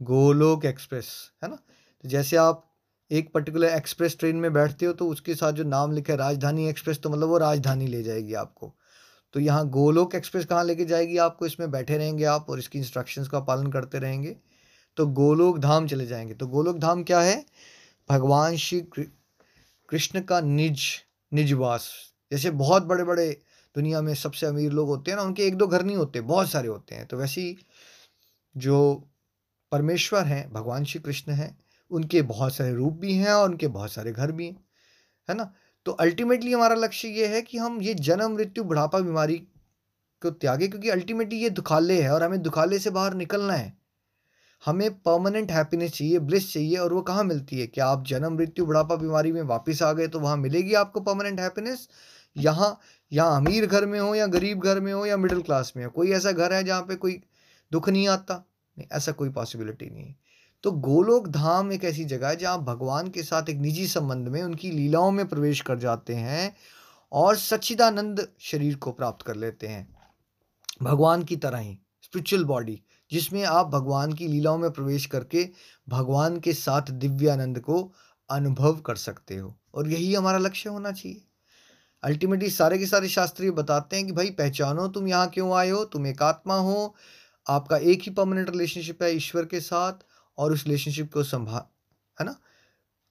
गोलोक 0.00 0.64
एक्सप्रेस, 0.64 1.06
है 1.44 1.48
ना? 1.50 1.56
तो 2.04 2.08
जैसे 2.08 2.36
आप 2.36 2.64
एक 3.10 3.32
पर्टिकुलर 3.32 3.68
एक्सप्रेस 3.68 4.16
ट्रेन 4.18 4.36
में 4.36 4.52
बैठते 4.52 4.86
हो 4.86 4.92
तो 4.92 5.08
उसके 5.08 5.34
साथ 5.34 5.52
जो 5.52 5.64
नाम 5.64 5.92
लिखा 5.92 6.12
है, 6.12 6.18
राजधानी 6.18 6.68
एक्सप्रेस 6.68 6.98
तो 6.98 7.10
मतलब 7.10 7.28
वो 7.28 7.38
राजधानी 7.38 7.86
ले 7.86 8.02
जाएगी 8.02 8.34
आपको। 8.34 8.74
तो 9.34 9.40
यहाँ 9.40 9.68
गोलोक 9.68 10.14
एक्सप्रेस 10.14 10.44
कहाँ 10.46 10.64
लेके 10.64 10.84
जाएगी 10.84 11.16
आपको? 11.18 11.46
इसमें 11.46 11.70
बैठे 11.70 11.98
रहेंगे 11.98 12.24
आप 12.24 12.50
और 12.50 12.58
इसकी 12.58 12.78
इंस्ट्रक्शंस 12.78 13.28
का 13.28 13.40
पालन 13.40 13.70
करते 13.72 13.98
रहेंगे। 13.98 14.36
तो 14.96 15.06
गोलोक 15.06 15.58
धाम 15.58 15.86
चले 15.86 16.06
जाएँगे। 16.06 16.34
तो 16.34 16.46
गोलोक 16.46 16.78
धाम 16.78 17.02
क्या 17.04 17.20
है? 17.20 17.44
भगवान 18.10 18.56
श्री 18.56 18.80
कृष्ण 19.88 20.20
का 20.20 20.40
निज, 20.40 20.82
निजवास। 21.32 21.90
जैसे 22.32 22.50
बहुत 22.50 22.82
बड़े 22.82 23.04
बड़े 23.04 23.30
दुनिया 23.74 24.00
में 24.02 24.14
सबसे 24.14 24.46
अमीर 24.46 24.72
लोग 24.72 24.88
होते 24.88 25.10
हैं 25.10 25.18
ना, 25.18 25.24
उनके 25.24 25.46
एक 25.46 25.56
दो 25.56 25.66
घर 25.66 25.82
नहीं 25.84 25.96
होते, 25.96 26.20
बहुत 26.20 26.50
सारे 26.50 26.68
होते 26.68 26.94
हैं। 26.94 27.06
तो 27.06 27.16
वैसे 27.16 27.40
ही 27.40 27.56
जो 28.56 28.78
परमेश्वर 29.72 30.24
हैं, 30.24 30.52
भगवान 30.52 30.84
श्री 30.84 31.00
कृष्ण 31.00 31.32
हैं, 31.32 31.56
उनके 31.90 32.22
बहुत 32.22 32.54
सारे 32.54 32.74
रूप 32.74 32.94
भी 32.94 33.14
हैं 33.14 33.32
और 33.32 33.48
उनके 33.50 33.66
बहुत 33.68 33.92
सारे 33.92 34.12
घर 34.12 34.32
भी 34.32 34.46
हैं, 34.46 34.56
है 35.28 35.34
ना? 35.36 35.52
तो 35.86 35.92
अल्टीमेटली 35.92 36.52
हमारा 36.52 36.74
लक्ष्य 36.74 37.08
ये 37.08 37.26
है 37.26 37.42
कि 37.42 37.58
हम 37.58 37.80
ये 37.82 37.94
जन्म, 37.94 38.34
मृत्यु, 38.34 38.64
बुढ़ापा, 38.64 38.98
बीमारी 38.98 39.36
को 40.22 40.30
त्यागे 40.30 40.68
क्योंकि 40.68 40.88
अल्टीमेटली 40.88 41.38
ये 41.38 41.50
दुखाले 41.50 42.00
है 42.02 42.10
और 42.10 42.22
हमें 42.22 42.40
दुखाले 42.42 42.78
से 42.78 42.90
बाहर 42.90 43.14
निकलना 43.14 43.54
है। 43.54 43.76
हमें 44.62 44.90
परमानेंट 45.00 45.50
हैप्पीनेस 45.52 45.92
चाहिए 45.92 46.18
ब्लिस 46.20 46.52
चाहिए 46.52 46.76
और 46.76 46.92
वो 46.92 47.02
कहाँ 47.02 47.24
मिलती 47.24 47.60
है? 47.60 47.66
क्या 47.66 47.86
आप 47.86 48.04
जन्म, 48.06 48.32
मृत्यु, 48.32 48.66
बुढ़ापा, 48.66 48.96
बीमारी 48.96 49.32
में 49.32 49.42
वापस 49.42 49.82
आ 49.82 49.92
गए 49.92 50.08
तो 50.08 50.20
वहाँ 50.20 50.36
मिलेगी 50.36 50.74
आपको 50.74 51.00
परमानेंट 51.00 51.40
हैप्पीनेस 51.40 51.88
यहाँ 52.36 52.78
यहाँ 53.12 53.36
अमीर 53.36 53.66
घर 53.66 53.86
में 53.86 53.98
हो 54.00 54.14
या 54.14 54.26
गरीब 54.26 54.60
घर 54.60 54.80
में 54.80 54.92
हो 54.92 55.04
या 55.06 55.16
मिडिल 55.16 55.40
क्लास 55.42 55.72
में 55.76 55.84
हो, 55.84 55.90
कोई 55.90 56.12
ऐसा 56.12 56.32
घर 56.32 56.52
है 56.52 56.62
जहाँ 56.64 56.82
पे 56.82 56.94
कोई 56.96 57.20
दुख 57.72 57.88
नहीं 57.88 58.08
आता? 58.08 58.44
नहीं, 58.78 58.88
ऐसा 58.92 59.12
कोई 59.12 59.28
पॉसिबिलिटी 59.28 59.90
नहीं। 59.90 60.14
तो 60.62 60.72
गोलोक 60.72 61.28
धाम 61.28 61.72
एक 61.72 61.84
ऐसी 61.84 62.04
जगह 62.04 62.28
है 62.28 62.36
जहाँ 62.36 62.64
भगवान 62.64 63.08
के 63.08 63.22
साथ 63.22 63.48
एक 63.48 63.56
निजी 63.56 63.86
संबंध 63.86 64.28
में 64.28 64.42
उनकी 64.42 64.70
लीलाओं 64.70 65.10
में 65.10 65.28
प्रवेश 65.28 65.60
कर 65.60 65.78
जाते 65.78 66.14
हैं 66.14 66.56
और 67.12 67.36
सच्चिदानंद 67.36 68.28
शरीर 68.40 68.76
को 68.76 68.92
प्राप्त 68.92 69.26
कर 69.26 69.36
लेते 69.36 69.66
हैं। 69.66 69.86
भगवान 70.82 71.22
की 71.22 71.36
तरह 71.36 71.58
ही 71.58 71.78
स्पिरिचुअल 72.02 72.44
बॉडी 72.44 72.82
जिसमें 73.10 73.44
आप 73.44 73.66
भगवान 73.66 74.12
की 74.12 74.28
लीलाओं 74.28 74.58
में 74.58 74.70
प्रवेश 74.70 75.06
करके 75.06 75.48
भगवान 75.88 76.40
के 76.40 76.52
साथ 76.52 76.90
दिव्यानंद 76.90 77.60
को 77.60 77.92
अनुभव 78.30 78.76
कर 78.76 78.96
सकते 78.96 79.36
हो। 79.36 79.54
और 79.74 79.88
यही 79.88 80.14
हमारा 80.14 80.38
लक्ष्य 80.38 80.70
होना 80.70 80.92
चाहिए। 80.92 81.22
अल्टीमेटली 82.02 82.50
सारे 82.50 82.78
के 82.78 82.86
सारे 82.86 83.08
शास्त्री 83.08 83.50
बताते 83.50 83.96
हैं 83.96 84.06
कि 84.06 84.12
भाई 84.12 84.30
पहचानो 84.30 84.88
तुम 84.88 85.08
यहाँ 85.08 85.28
क्यों 85.28 85.52
आए 85.52 85.70
हो, 85.70 85.84
तुम 85.84 86.06
एक 86.06 86.22
आत्मा 86.22 86.54
हो 86.54 86.94
आपका 87.48 87.76
एक 87.76 88.02
ही 88.02 88.10
परमानेंट 88.10 88.50
रिलेशनशिप 88.50 89.02
है 89.02 89.14
ईश्वर 89.16 89.44
के 89.44 89.60
साथ 89.60 89.92
और 90.38 90.52
उस 90.52 90.64
रिलेशनशिप 90.64 91.12
को 91.12 91.22
संभाल 91.22 91.62
है 92.20 92.26
ना? 92.26 92.36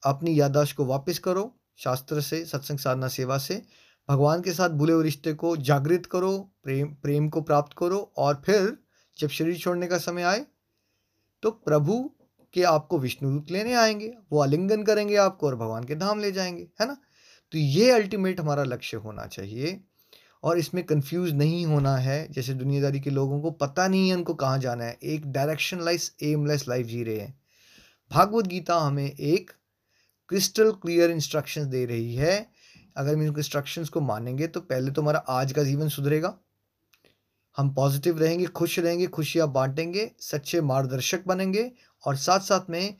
अपनी 0.02 0.40
यादाश्त 0.40 0.76
को 0.76 0.84
वापस 0.84 1.18
करो, 1.18 1.54
शास्त्र 1.76 2.20
से, 2.20 2.44
सत्संग 2.44 2.78
साधना 2.78 3.08
सेवा 3.08 3.38
से, 3.38 3.62
भगवान 4.08 4.42
के 4.42 4.52
साथ 4.52 4.70
भूले 4.70 4.92
हुए 4.92 5.04
रिश्ते 5.04 5.32
को 5.34 5.56
जागृत 5.56 6.06
करो, 6.06 6.38
प्रेम 6.62 6.94
प्रेम 6.94 7.28
को 7.28 7.40
प्राप्त 7.40 7.76
करो 7.78 8.12
और 8.16 8.42
फिर 8.46 8.78
जब 9.18 9.28
शरीर 9.28 9.58
छोड़ने 9.58 9.86
का 9.86 9.98
समय 9.98 10.22
आए 10.22 10.46
तो 11.42 11.50
प्रभु 11.50 12.10
के 12.54 12.62
आपको 12.62 12.98
विष्णु 12.98 13.30
दूत 13.30 13.50
लेने 13.50 13.74
आएँगे, 13.74 14.14
वो 14.32 14.40
आलिंगन 14.40 14.82
करेंगे 14.82 15.16
आपको 15.16 15.46
और 15.46 15.56
भगवान 15.56 15.84
के 15.84 15.94
धाम 15.94 16.20
ले 16.20 16.32
जाएँगे, 16.32 16.68
है 16.80 16.86
ना? 16.86 16.96
तो 17.52 17.58
ये 17.58 17.90
अल्टीमेट 17.90 18.40
हमारा 18.40 18.64
लक्ष्य 18.64 18.96
होना 18.96 19.26
चाहिए। 19.26 19.80
और 20.42 20.58
इसमें 20.58 20.82
कंफ्यूज 20.84 21.32
नहीं 21.32 21.64
होना 21.66 21.96
है, 21.96 22.26
जैसे 22.32 22.54
दुनियादारी 22.54 23.00
के 23.00 23.10
लोगों 23.10 23.40
को 23.40 23.50
पता 23.50 23.86
नहीं 23.88 24.08
है 24.08 24.16
उनको 24.16 24.34
कहाँ 24.34 24.58
जाना 24.58 24.84
है। 24.84 24.98
एक 25.02 25.26
डायरेक्शन 25.32 25.80
लाइस 25.80 26.12
एमलेस 26.22 26.68
लाइफ 26.68 26.86
जी 26.86 27.02
रहे 27.02 27.18
हैं। 27.18 27.38
भागवत 28.10 28.46
गीता 28.46 28.78
हमें 28.78 29.10
एक 29.10 29.50
क्रिस्टल 30.28 30.70
क्लियर 30.72 31.10
इंस्ट्रक्शंस 31.10 31.66
दे 31.66 31.84
रही 31.86 32.14
है। 32.14 32.46
अगर 32.96 33.14
हम 33.14 33.22
इन 33.22 33.34
इंस्ट्रक्शंस 33.38 33.88
को 33.88 34.00
मानेंगे 34.00 34.46
तो 34.46 34.60
पहले 34.60 34.90
तो 34.90 35.02
हमारा 35.02 35.18
आज 35.18 35.52
का 35.52 35.62
जीवन 35.62 35.88
सुधरेगा। 35.88 36.38
हम 37.56 37.70
पॉजिटिव 37.74 38.18
रहेंगे, 38.18 38.46
खुश 38.46 38.78
रहेंगे, 38.78 39.06
खुशियाँ 39.06 39.52
बांटेंगे, 39.52 40.10
सच्चे 40.20 40.60
मार्गदर्शक 40.60 41.26
बनेंगे 41.26 41.70
और 42.04 42.16
साथ 42.16 42.40
साथ 42.40 42.70
में 42.70 42.94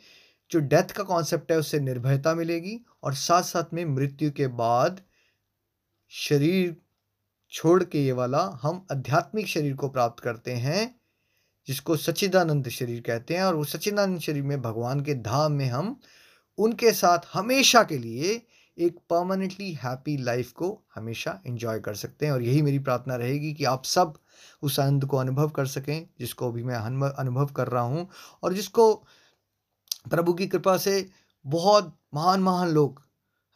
जो 0.50 0.60
डेथ 0.60 0.92
का 0.92 1.02
कॉन्सेप्ट 1.02 1.52
है, 1.52 1.58
उससे 1.58 1.80
निर्भयता 1.80 2.34
मिलेगी 2.34 2.78
और 3.02 3.14
साथ 3.14 3.42
साथ 3.42 3.74
में 3.74 3.84
मृत्यु 3.84 4.30
के 4.30 4.46
बाद 4.46 5.00
शरीर 6.12 6.76
छोड़ 7.52 7.82
के 7.84 8.04
ये 8.04 8.12
वाला 8.12 8.40
हम 8.62 8.86
आध्यात्मिक 8.92 9.46
शरीर 9.46 9.74
को 9.74 9.88
प्राप्त 9.88 10.22
करते 10.22 10.52
हैं, 10.52 10.94
जिसको 11.68 11.96
सच्चिदानंद 11.96 12.68
शरीर 12.68 13.00
कहते 13.00 13.36
हैं। 13.36 13.42
और 13.42 13.54
वो 13.54 13.64
सच्चिदानंद 13.64 14.20
शरीर 14.20 14.42
में 14.42 14.60
भगवान 14.62 15.00
के 15.00 15.14
धाम 15.14 15.52
में 15.52 15.68
हम 15.68 15.98
उनके 16.58 16.92
साथ 16.92 17.26
हमेशा 17.32 17.82
के 17.82 17.98
लिए 17.98 18.42
एक 18.78 18.98
परमानेंटली 19.10 19.72
हैप्पी 19.74 20.16
लाइफ 20.16 20.50
को 20.52 20.68
हमेशा 20.94 21.40
एंजॉय 21.46 21.80
कर 21.80 21.94
सकते 21.94 22.26
हैं। 22.26 22.32
और 22.32 22.42
यही 22.42 22.62
मेरी 22.62 22.78
प्रार्थना 22.78 23.16
रहेगी 23.16 23.52
कि 23.54 23.64
आप 23.64 23.84
सब 23.84 24.18
उस 24.62 24.78
आनंद 24.80 25.04
को 25.04 25.16
अनुभव 25.16 25.48
कर 25.48 25.66
सकें, 25.66 26.08
जिसको 26.18 26.50
अभी 26.50 26.62
मैं 26.62 26.76
अनुभव 27.10 27.46
कर 27.46 27.68
रहा 27.68 27.82
हूँ। 27.82 28.08
और 28.42 28.54
जिसको 28.54 28.94
प्रभु 30.10 30.32
की 30.32 30.46
कृपा 30.46 30.76
से 30.76 31.08
बहुत 31.44 31.96
महान 32.14 32.40
महान 32.40 32.68
लोग, 32.68 33.02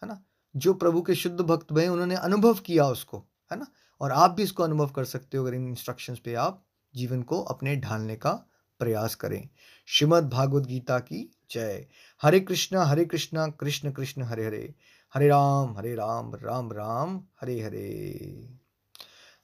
है 0.02 0.08
ना, 0.08 0.22
जो 0.56 0.74
प्रभु 0.74 1.02
के 1.02 1.14
शुद्ध 1.14 1.40
भक्त 1.40 1.72
भय 1.72 1.88
उन्होंने 1.88 2.14
अनुभव 2.14 2.54
किया 2.54 2.86
उसको, 2.86 3.18
है 3.52 3.58
ना 3.58 3.66
और 4.02 4.12
आप 4.12 4.30
भी 4.30 4.42
इसको 4.42 4.62
अनुभव 4.62 4.88
कर 4.88 5.04
सकते 5.04 5.36
हो 5.36 5.44
अगर 5.44 5.54
इन 5.54 5.68
इंस्ट्रक्शंस 5.68 6.18
पे 6.18 6.34
आप 6.34 6.64
जीवन 6.94 7.22
को 7.22 7.42
अपने 7.42 7.76
ढालने 7.76 8.16
का 8.16 8.32
प्रयास 8.78 9.14
करें। 9.14 9.48
श्रीमद् 9.86 10.30
भागवत 10.30 10.66
गीता 10.66 10.98
की 10.98 11.38
जय। 11.50 11.86
हरे 12.22 12.40
कृष्णा 12.40 12.84
हरे 12.84 13.04
कृष्णा, 13.04 13.46
कृष्ण 13.46 13.92
कृष्ण, 13.92 14.22
हरे 14.22 14.46
हरे। 14.46 14.74
हरे 15.14 15.28
राम 15.28 15.78
हरे 15.78 15.94
राम 15.94 16.34
राम 16.34 16.72
राम, 16.72 17.24
हरे 17.40 17.60
हरे। 17.60 18.48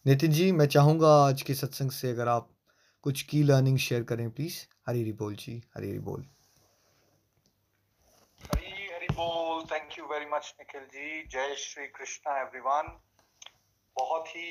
नितिन 0.07 0.33
जी, 0.33 0.53
मैं 0.53 0.67
चाहूँगा 0.67 1.09
आज 1.09 1.43
के 1.43 1.55
सत्संग 1.55 1.91
से 1.91 2.11
अगर 2.11 2.29
आप 2.29 2.51
कुछ 3.03 3.23
की 3.23 3.43
लर्निंग 3.43 3.79
शेयर 3.79 4.03
करें 4.03 4.31
प्लीज़ 4.31 4.57
हरी 4.89 5.03
हरी 5.03 5.13
बोल 5.13 5.35
जी, 5.35 5.63
हरी 5.77 5.91
हरी 5.91 5.99
बोल। 5.99 6.21
हरी 8.43 8.95
हरी 8.95 9.07
बोल। 9.07 9.65
Thank 9.65 9.99
you 9.99 10.05
very 10.05 10.27
much 10.27 10.55
Nikhil 10.61 10.83
ji. 10.83 11.27
जय 11.27 11.55
श्री 11.59 11.87
कृष्णा 11.87 12.41
एवरीवन 12.41 13.01
बहुत 13.99 14.29
ही 14.29 14.49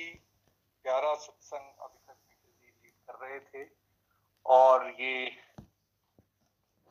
प्यारा 0.85 1.13
सत्संग 1.15 1.83
अभी 1.83 1.99
तक 2.07 2.15
जी 2.15 2.67
लीड 2.67 2.93
कर 3.07 3.25
रहे 3.25 3.39
थे। 3.39 3.69
और 4.45 4.87
ये 5.01 5.25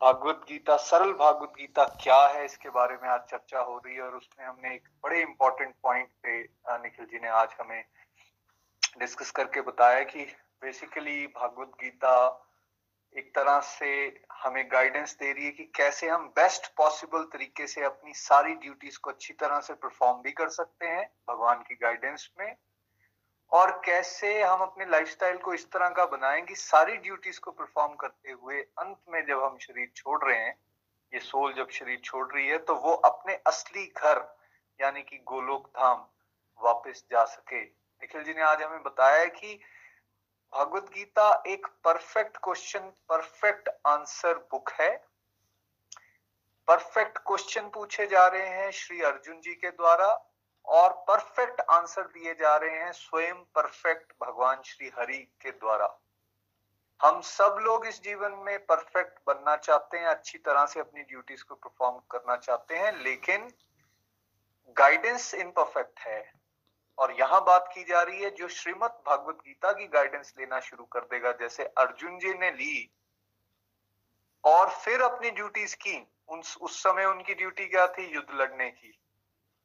भागवत 0.00 0.44
गीता, 0.48 0.76
सरल 0.76 1.12
भागवत 1.14 1.52
गीता 1.58 1.84
क्या 2.02 2.16
है, 2.26 2.44
इसके 2.44 2.70
बारे 2.70 2.96
में 3.02 3.08
आज 3.08 3.20
चर्चा 3.30 3.60
हो 3.60 3.76
रही 3.78 3.94
है 3.94 4.02
और 4.02 4.14
उसमें 4.16 4.46
हमने 4.46 4.74
एक 4.74 4.88
बड़े 5.02 5.20
इंपॉर्टेंट 5.20 5.74
पॉइंट 5.82 6.08
पे 6.22 6.38
निखिल 6.82 7.06
जी 7.06 7.18
ने 7.18 7.28
आज 7.36 7.54
हमें 7.60 7.84
डिस्कस 8.98 9.30
करके 9.30 9.60
बताया 9.62 10.02
कि 10.04 10.24
बेसिकली 10.62 11.26
भागवत 11.26 11.72
गीता 11.80 12.12
एक 13.16 13.30
तरह 13.34 13.58
से 13.60 13.90
हमें 14.42 14.64
गाइडेंस 14.72 15.16
दे 15.20 15.32
रही 15.32 15.44
है 15.44 15.50
कि 15.50 15.64
कैसे 15.76 16.08
हम 16.08 16.26
बेस्ट 16.36 16.66
पॉसिबल 16.76 17.22
तरीके 17.32 17.66
से 17.66 17.82
अपनी 17.84 18.12
सारी 18.14 18.54
ड्यूटीज़ 18.54 18.98
को 18.98 19.10
अच्छी 19.10 19.32
तरह 19.34 19.60
से 19.60 19.74
परफॉर्म 19.74 20.20
भी 20.22 20.32
कर 20.32 20.48
सकते 20.50 20.86
हैं 20.86 21.04
भगवान 21.30 21.62
की 21.62 21.74
गाइडेंस 21.74 22.28
में, 22.40 22.56
और 23.52 23.70
कैसे 23.84 24.42
हम 24.42 24.60
अपने 24.60 24.86
लाइफस्टाइल 24.86 25.36
को 25.38 25.54
इस 25.54 25.66
तरह 25.72 25.88
का 25.88 26.04
बनाएँ 26.06 26.42
कि 26.42 26.54
सारी 26.56 26.96
ड्यूटीज़ 26.98 27.40
को 27.40 27.50
परफॉर्म 27.52 27.94
करते 27.94 28.32
हुए 28.32 28.60
अंत 28.78 28.98
में 29.08 29.24
जब 29.26 29.42
हम 29.42 29.56
शरीर 29.58 29.90
छोड़ 29.96 30.22
रहे 30.24 30.38
हैं, 30.38 30.54
ये 31.12 31.20
सोल 31.20 31.52
जब 31.52 31.70
शरीर 31.70 32.00
छोड़ 32.04 32.26
रही 32.34 32.46
है 32.48 32.58
तो 32.58 32.74
वो 32.76 32.92
अपने 33.04 33.34
असली 33.46 33.86
घर, 33.86 34.24
यानी 34.80 35.02
कि 35.02 35.18
गोलोक 35.26 35.66
धाम, 35.68 36.04
वापस 36.60 37.04
जा 37.10 37.24
सके। 37.26 37.62
निखिल 37.62 38.22
जी 38.24 38.34
ने 38.34 38.42
आज 38.42 38.62
हमें 38.62 38.82
बताया 38.82 39.24
कि 39.26 39.58
भगवत 40.52 40.88
गीता 40.90 41.42
एक 41.46 41.66
perfect 41.84 42.36
question 42.36 42.90
perfect 43.08 43.68
answer 43.86 44.38
book 44.50 44.70
है। 44.70 44.90
परफेक्ट 46.68 47.18
क्वेश्चन 47.18 47.68
पूछे 47.68 48.06
जा 48.06 48.26
रहे 48.26 48.48
हैं 48.48 48.70
श्री 48.70 49.00
अर्जुन 49.02 49.40
जी 49.40 49.54
के 49.54 49.70
द्वारा 49.70 50.08
और 50.64 50.92
परफेक्ट 51.08 51.60
आंसर 51.60 52.02
दिए 52.02 52.34
जा 52.34 52.56
रहे 52.56 52.78
हैं 52.78 52.92
स्वयं 52.92 53.44
परफेक्ट 53.54 54.12
भगवान 54.22 54.62
श्री 54.62 54.90
हरि 54.98 55.18
के 55.40 55.50
द्वारा। 55.50 55.98
हम 57.00 57.20
सब 57.20 57.56
लोग 57.60 57.86
इस 57.86 58.02
जीवन 58.02 58.32
में 58.32 58.58
परफेक्ट 58.66 59.18
बनना 59.26 59.56
चाहते 59.56 59.98
हैं, 59.98 60.06
अच्छी 60.06 60.38
तरह 60.38 60.66
से 60.66 60.80
अपनी 60.80 61.02
ड्यूटीज़ 61.02 61.44
को 61.44 61.54
परफॉर्म 61.54 61.98
करना 62.10 62.36
चाहते 62.36 62.76
हैं, 62.76 62.92
लेकिन 63.02 63.48
गाइडेंस 64.76 65.34
इनपरफेक्ट 65.34 66.00
है। 66.00 66.45
और 66.98 67.12
यहाँ 67.12 67.40
बात 67.44 67.70
की 67.74 67.84
जा 67.84 68.02
रही 68.02 68.22
है 68.22 68.30
जो 68.30 68.48
श्रीमद 68.48 68.90
भागवत 69.06 69.38
गीता 69.46 69.72
की 69.72 69.86
गाइडेंस 69.86 70.32
लेना 70.38 70.60
शुरू 70.60 70.84
कर 70.84 71.00
देगा, 71.00 71.32
जैसे 71.32 71.64
अर्जुन 71.78 72.18
जी 72.18 72.32
ने 72.34 72.50
ली 72.50 72.90
और 74.44 74.70
फिर 74.70 75.02
अपनी 75.02 75.30
ड्यूटीज़ 75.30 75.76
की। 75.76 75.96
उन, 76.28 76.38
उस 76.38 76.82
समय 76.82 77.04
उनकी 77.04 77.34
ड्यूटी 77.34 77.66
क्या 77.66 77.86
थी? 77.88 78.04
युद्ध 78.14 78.28
लड़ने 78.34 78.70
की। 78.70 78.98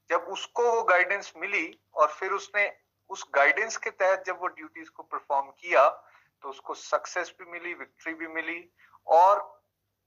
जब 0.10 0.26
उसको 0.30 0.72
वो 0.72 0.84
गाइडेंस 0.84 1.34
मिली 1.38 1.80
और 1.94 2.08
फिर 2.08 2.32
उसने 2.32 2.72
उस 3.10 3.26
गाइडेंस 3.36 3.78
के 3.78 3.90
तहत 3.90 4.24
जब 4.26 4.40
वो 4.42 4.48
ड्यूटीज़ 4.48 4.90
को 4.90 5.04
परफॉर्म 5.04 5.50
किया 5.52 5.90
तो 6.44 6.50
उसको 6.50 6.74
सक्सेस 6.74 7.34
भी 7.40 7.46
मिली 7.52 7.74
विक्ट्री 7.74 8.14
भी 8.14 8.28
मिली 8.28 8.70
और 9.08 9.40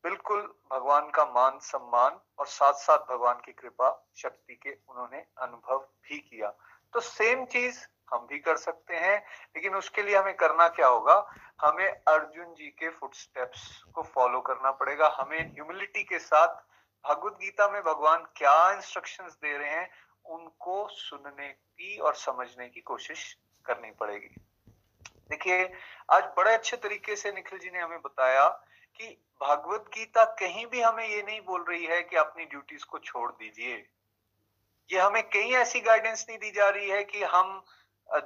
बिल्कुल 0.04 0.40
भगवान 0.72 1.10
का 1.10 1.24
मान 1.26 1.58
सम्मान 1.58 2.18
और 2.38 2.46
साथ 2.46 2.72
साथ 2.72 2.98
भगवान 3.10 3.40
की 3.44 3.52
कृपा, 3.52 3.90
शक्ति 4.16 4.54
के 4.54 4.72
उन्होंने 4.88 5.24
अनुभव 5.38 5.78
भी 5.78 6.18
किया। 6.18 6.52
तो 6.94 7.00
सेम 7.00 7.44
चीज़ 7.44 7.86
हम 8.12 8.26
भी 8.26 8.38
कर 8.38 8.56
सकते 8.56 8.94
हैं, 8.94 9.18
लेकिन 9.56 9.74
उसके 9.74 10.02
लिए 10.02 10.16
हमें 10.16 10.36
करना 10.36 10.68
क्या 10.68 10.86
होगा? 10.86 11.26
हमें 11.60 11.88
अर्जुन 11.88 12.54
जी 12.54 12.66
के 12.66 12.88
फुटस्टेप्स 12.88 13.82
को 13.94 14.02
फॉलो 14.02 14.40
करना 14.40 14.70
पड़ेगा। 14.70 15.16
हमें 15.20 15.52
ह्यूमिलिटी 15.54 16.02
के 16.02 16.18
साथ 16.18 16.48
भगवत 17.04 17.32
गीता 17.32 17.68
में 17.68 17.82
भगवान 17.82 18.26
क्या 18.36 18.72
इंस्ट्रक्शंस 18.72 19.32
दे 19.32 19.58
रहे 19.58 19.70
हैं, 19.70 19.90
उनको 20.24 20.88
सुनने 20.88 21.48
की 21.48 21.98
और 21.98 22.14
समझने 22.14 22.68
की 22.68 22.80
कोशिश 22.80 23.38
करनी 23.64 23.90
पड़ेगी। 23.90 24.40
देखिए, 25.30 25.72
आज 26.12 26.24
बड़े 26.24 26.54
अच्छे 26.54 26.76
तरीके 26.76 27.16
से 27.16 27.32
निखिल 27.32 27.58
जी 27.58 27.70
ने 27.70 27.78
हमें 27.78 28.00
बताया 28.00 28.48
कि 28.96 29.24
भगवत 29.42 29.84
गीता 29.94 30.24
कहीं 30.24 30.66
भी 30.66 30.80
हमें 30.80 31.08
ये 31.08 31.22
नहीं 31.22 31.40
बोल 31.40 31.64
रही 31.68 31.84
है 31.84 32.02
कि 32.02 32.16
अपनी 32.16 32.44
ड्यूटीज़ 32.44 32.84
को 32.84 32.98
छोड़ 32.98 33.32
दीजिए। 33.32 33.90
ये 34.90 35.00
हमें 35.00 35.22
कहीं 35.22 35.52
ऐसी 35.54 35.80
गाइडेंस 35.80 36.24
नहीं 36.28 36.38
दी 36.38 36.50
जा 36.50 36.68
रही 36.68 36.90
है 36.90 37.02
कि 37.04 37.22
हम 37.24 37.62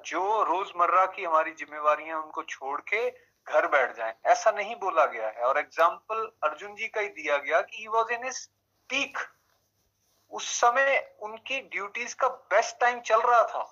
जो 0.07 0.43
रोज़मर्रा 0.43 1.05
की 1.07 1.25
हमारी 1.25 1.51
जिम्मेवार 1.51 2.01
उनको 2.15 2.43
छोड़ 2.43 2.81
के 2.81 3.09
घर 3.47 3.67
बैठ 3.67 3.97
जाएँ। 3.97 4.15
ऐसा 4.27 4.51
नहीं 4.51 4.75
बोला 4.77 5.05
गया 5.07 5.29
है। 5.29 5.43
और 5.43 5.59
एग्ज़ाम्पल 5.59 6.31
अर्जुन 6.45 6.75
जी 6.75 6.89
का 6.89 7.01
ही 7.01 7.09
दिया 7.09 7.37
गया 7.37 7.61
कि 7.61 7.77
he 7.81 7.89
was 7.89 8.13
in 8.13 8.27
his 8.27 8.47
peak 8.91 9.19
उस 10.33 10.49
समय 10.61 11.17
उनकी 11.23 11.61
ड्यूटीज़ 11.61 12.15
का 12.15 12.29
बेस्ट 12.29 12.79
टाइम 12.81 13.01
चल 13.01 13.21
रहा 13.21 13.43
था। 13.45 13.65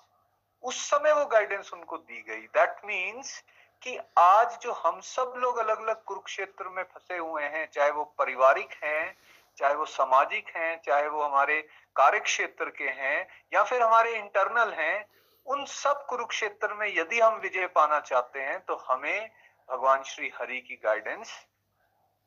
उस 0.63 0.89
समय 0.89 1.13
वो 1.13 1.25
गाइडेंस 1.25 1.73
उनको 1.73 1.97
दी 1.97 2.21
गई। 2.29 2.41
दैट 2.55 2.81
मीन्स 2.85 3.43
कि 3.81 3.97
आज 4.17 4.57
जो 4.61 4.71
हम 4.73 4.99
सब 5.01 5.33
लोग 5.37 5.57
अलग 5.57 5.81
अलग 5.81 6.03
कुरुक्षेत्र 6.03 6.69
में 6.69 6.83
फंसे 6.83 7.17
हुए 7.17 7.43
हैं, 7.43 7.69
चाहे 7.73 7.91
वो 7.91 8.03
पारिवारिक 8.17 8.73
हैं 8.83 9.15
चाहे 9.57 9.75
वो 9.75 9.85
सामाजिक 9.87 10.49
हैं, 10.55 10.81
चाहे 10.81 11.07
वो 11.07 11.23
हमारे 11.23 11.61
कार्य 11.95 12.19
क्षेत्र 12.21 12.69
के 12.71 12.89
हैं, 12.95 13.27
या 13.53 13.63
फिर 13.63 13.81
हमारे 13.81 14.15
इंटरनल 14.15 14.73
हैं, 14.73 15.05
उन 15.45 15.65
सब 15.65 16.05
कुरुक्षेत्र 16.05 16.73
में 16.73 16.87
यदि 16.89 17.19
हम 17.19 17.39
विजय 17.41 17.67
पाना 17.75 17.99
चाहते 18.01 18.39
हैं 18.41 18.59
तो 18.61 18.75
हमें 18.87 19.29
भगवान 19.69 20.03
श्री 20.05 20.31
हरि 20.35 20.59
की 20.61 20.75
गाइडेंस 20.83 21.31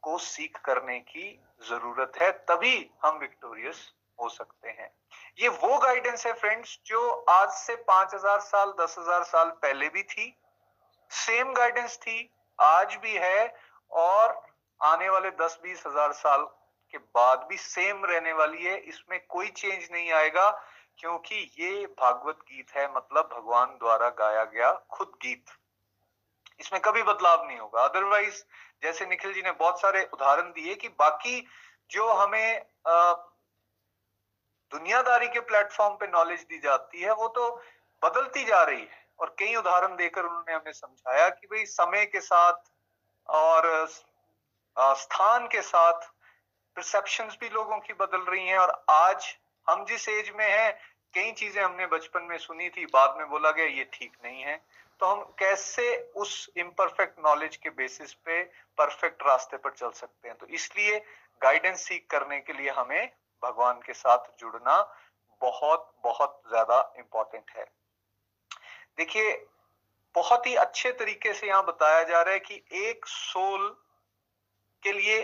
को 0.02 0.16
सीख 0.18 0.58
करने 0.64 0.98
की 1.00 1.30
ज़रूरत 1.62 2.12
है, 2.20 2.30
तभी 2.30 2.90
हम 3.04 3.18
विक्टोरियस 3.18 3.90
हो 4.18 4.28
सकते 4.28 4.68
हैं। 4.70 4.90
ये 5.38 5.48
वो 5.48 5.78
गाइडेंस 5.78 6.26
है 6.26 6.32
फ्रेंड्स 6.34 6.78
जो 6.86 7.08
आज 7.30 7.48
से 7.50 7.74
पाँच 7.84 8.14
हज़ार 8.14 8.40
साल, 8.40 8.72
दस 8.80 8.96
हज़ार 8.98 9.22
साल 9.24 9.50
पहले 9.62 9.88
भी 9.88 10.02
थी। 10.04 10.34
सेम 11.10 11.52
गाइडेंस 11.54 11.96
थी, 11.98 12.30
आज 12.58 12.96
भी 12.96 13.14
है, 13.14 13.54
और 13.92 14.42
आने 14.80 15.08
वाले 15.08 15.30
दस 15.36 15.58
बीस 15.62 15.86
हज़ार 15.86 16.12
साल 16.14 16.48
के 16.92 16.98
बाद 16.98 17.46
भी 17.48 17.56
सेम 17.58 18.04
रहने 18.04 18.32
वाली 18.32 18.64
है, 18.64 18.76
इसमें 18.78 19.20
कोई 19.28 19.48
चेंज 19.48 19.88
नहीं 19.92 20.10
आएगा, 20.12 20.50
क्योंकि 20.98 21.36
ये 21.58 21.86
भागवत 22.00 22.38
गीत 22.42 22.70
है 22.76 22.86
मतलब 22.96 23.28
भगवान 23.32 23.76
द्वारा 23.78 24.08
गाया 24.18 24.44
गया 24.46 24.72
खुद 24.90 25.12
गीत। 25.22 25.44
इसमें 26.60 26.80
कभी 26.82 27.02
बदलाव 27.02 27.46
नहीं 27.46 27.58
होगा। 27.58 27.82
अदरवाइज़ 27.82 28.42
जैसे 28.82 29.06
निखिल 29.06 29.32
जी 29.32 29.42
ने 29.42 29.52
बहुत 29.52 29.80
सारे 29.80 30.02
उदाहरण 30.14 30.50
दिए 30.52 30.74
कि 30.74 30.88
बाकी 30.98 31.46
जो 31.90 32.08
हमें 32.12 32.66
दुनियादारी 34.72 35.28
के 35.28 35.40
प्लेटफॉर्म 35.42 35.94
पे 35.94 36.06
नॉलेज 36.06 36.40
दी 36.42 36.58
जाती 36.58 37.00
है, 37.00 37.12
वो 37.12 37.28
तो 37.28 37.48
बदलती 38.02 38.44
जा 38.44 38.62
रही 38.62 38.80
है। 38.80 38.98
और 39.20 39.34
कई 39.38 39.54
उदाहरण 39.54 39.96
देकर 39.96 40.24
उन्होंने 40.24 40.54
हमें 40.54 40.72
समझाया 40.72 41.28
कि 41.30 41.46
भाई 41.46 41.64
समय 41.66 42.04
के 42.06 42.20
साथ 42.20 42.70
और 43.28 43.86
स्थान 44.96 45.46
के 45.46 45.62
साथ 45.62 46.08
परसेप्शंस 46.76 47.36
भी 47.40 47.48
लोगों 47.48 47.78
की 47.78 47.92
बदल 47.92 48.20
रही 48.22 48.46
हैं 48.46 48.58
और 48.58 48.84
आज 48.90 49.34
हम 49.66 49.84
जिस 49.84 50.08
एज 50.08 50.30
में 50.30 50.48
हैं, 50.50 50.72
कई 51.14 51.32
चीज़ें 51.32 51.62
हमने 51.62 51.86
बचपन 51.86 52.22
में 52.22 52.36
सुनी 52.38 52.68
थी, 52.68 52.84
बाद 52.86 53.14
में 53.18 53.28
बोला 53.28 53.50
गया, 53.50 53.66
ये 53.66 53.84
ठीक 53.92 54.12
नहीं 54.24 54.42
है। 54.42 54.56
तो 55.00 55.06
हम 55.06 55.22
कैसे 55.38 55.96
उस 56.16 56.50
इम्परफेक्ट 56.56 57.18
नॉलेज 57.18 57.56
के 57.56 57.70
बेसिस 57.70 58.12
पे 58.14 58.42
परफेक्ट 58.78 59.22
रास्ते 59.22 59.56
पर 59.56 59.70
चल 59.70 59.90
सकते 59.90 60.28
हैं? 60.28 60.36
तो 60.36 60.46
इसलिए 60.46 60.98
गाइडेंस 61.42 61.80
सीख 61.80 62.06
करने 62.10 62.40
के 62.40 62.52
लिए 62.52 62.70
हमें 62.70 63.10
भगवान 63.42 63.80
के 63.80 63.92
साथ 63.92 64.30
जुड़ना 64.40 64.80
बहुत 65.42 65.90
बहुत 66.04 66.40
ज़्यादा 66.48 66.80
इंपॉर्टेंट 66.98 67.50
है। 67.56 67.64
देखिए, 68.98 69.32
बहुत 70.14 70.46
ही 70.46 70.54
अच्छे 70.56 70.92
तरीके 70.92 71.32
से 71.34 71.46
यहाँ 71.46 71.64
बताया 71.64 72.02
जा 72.02 72.22
रहा 72.22 72.34
है 72.34 72.40
कि 72.40 72.62
एक 72.72 73.06
सोल 73.06 73.68
के 74.82 74.92
लिए 74.92 75.22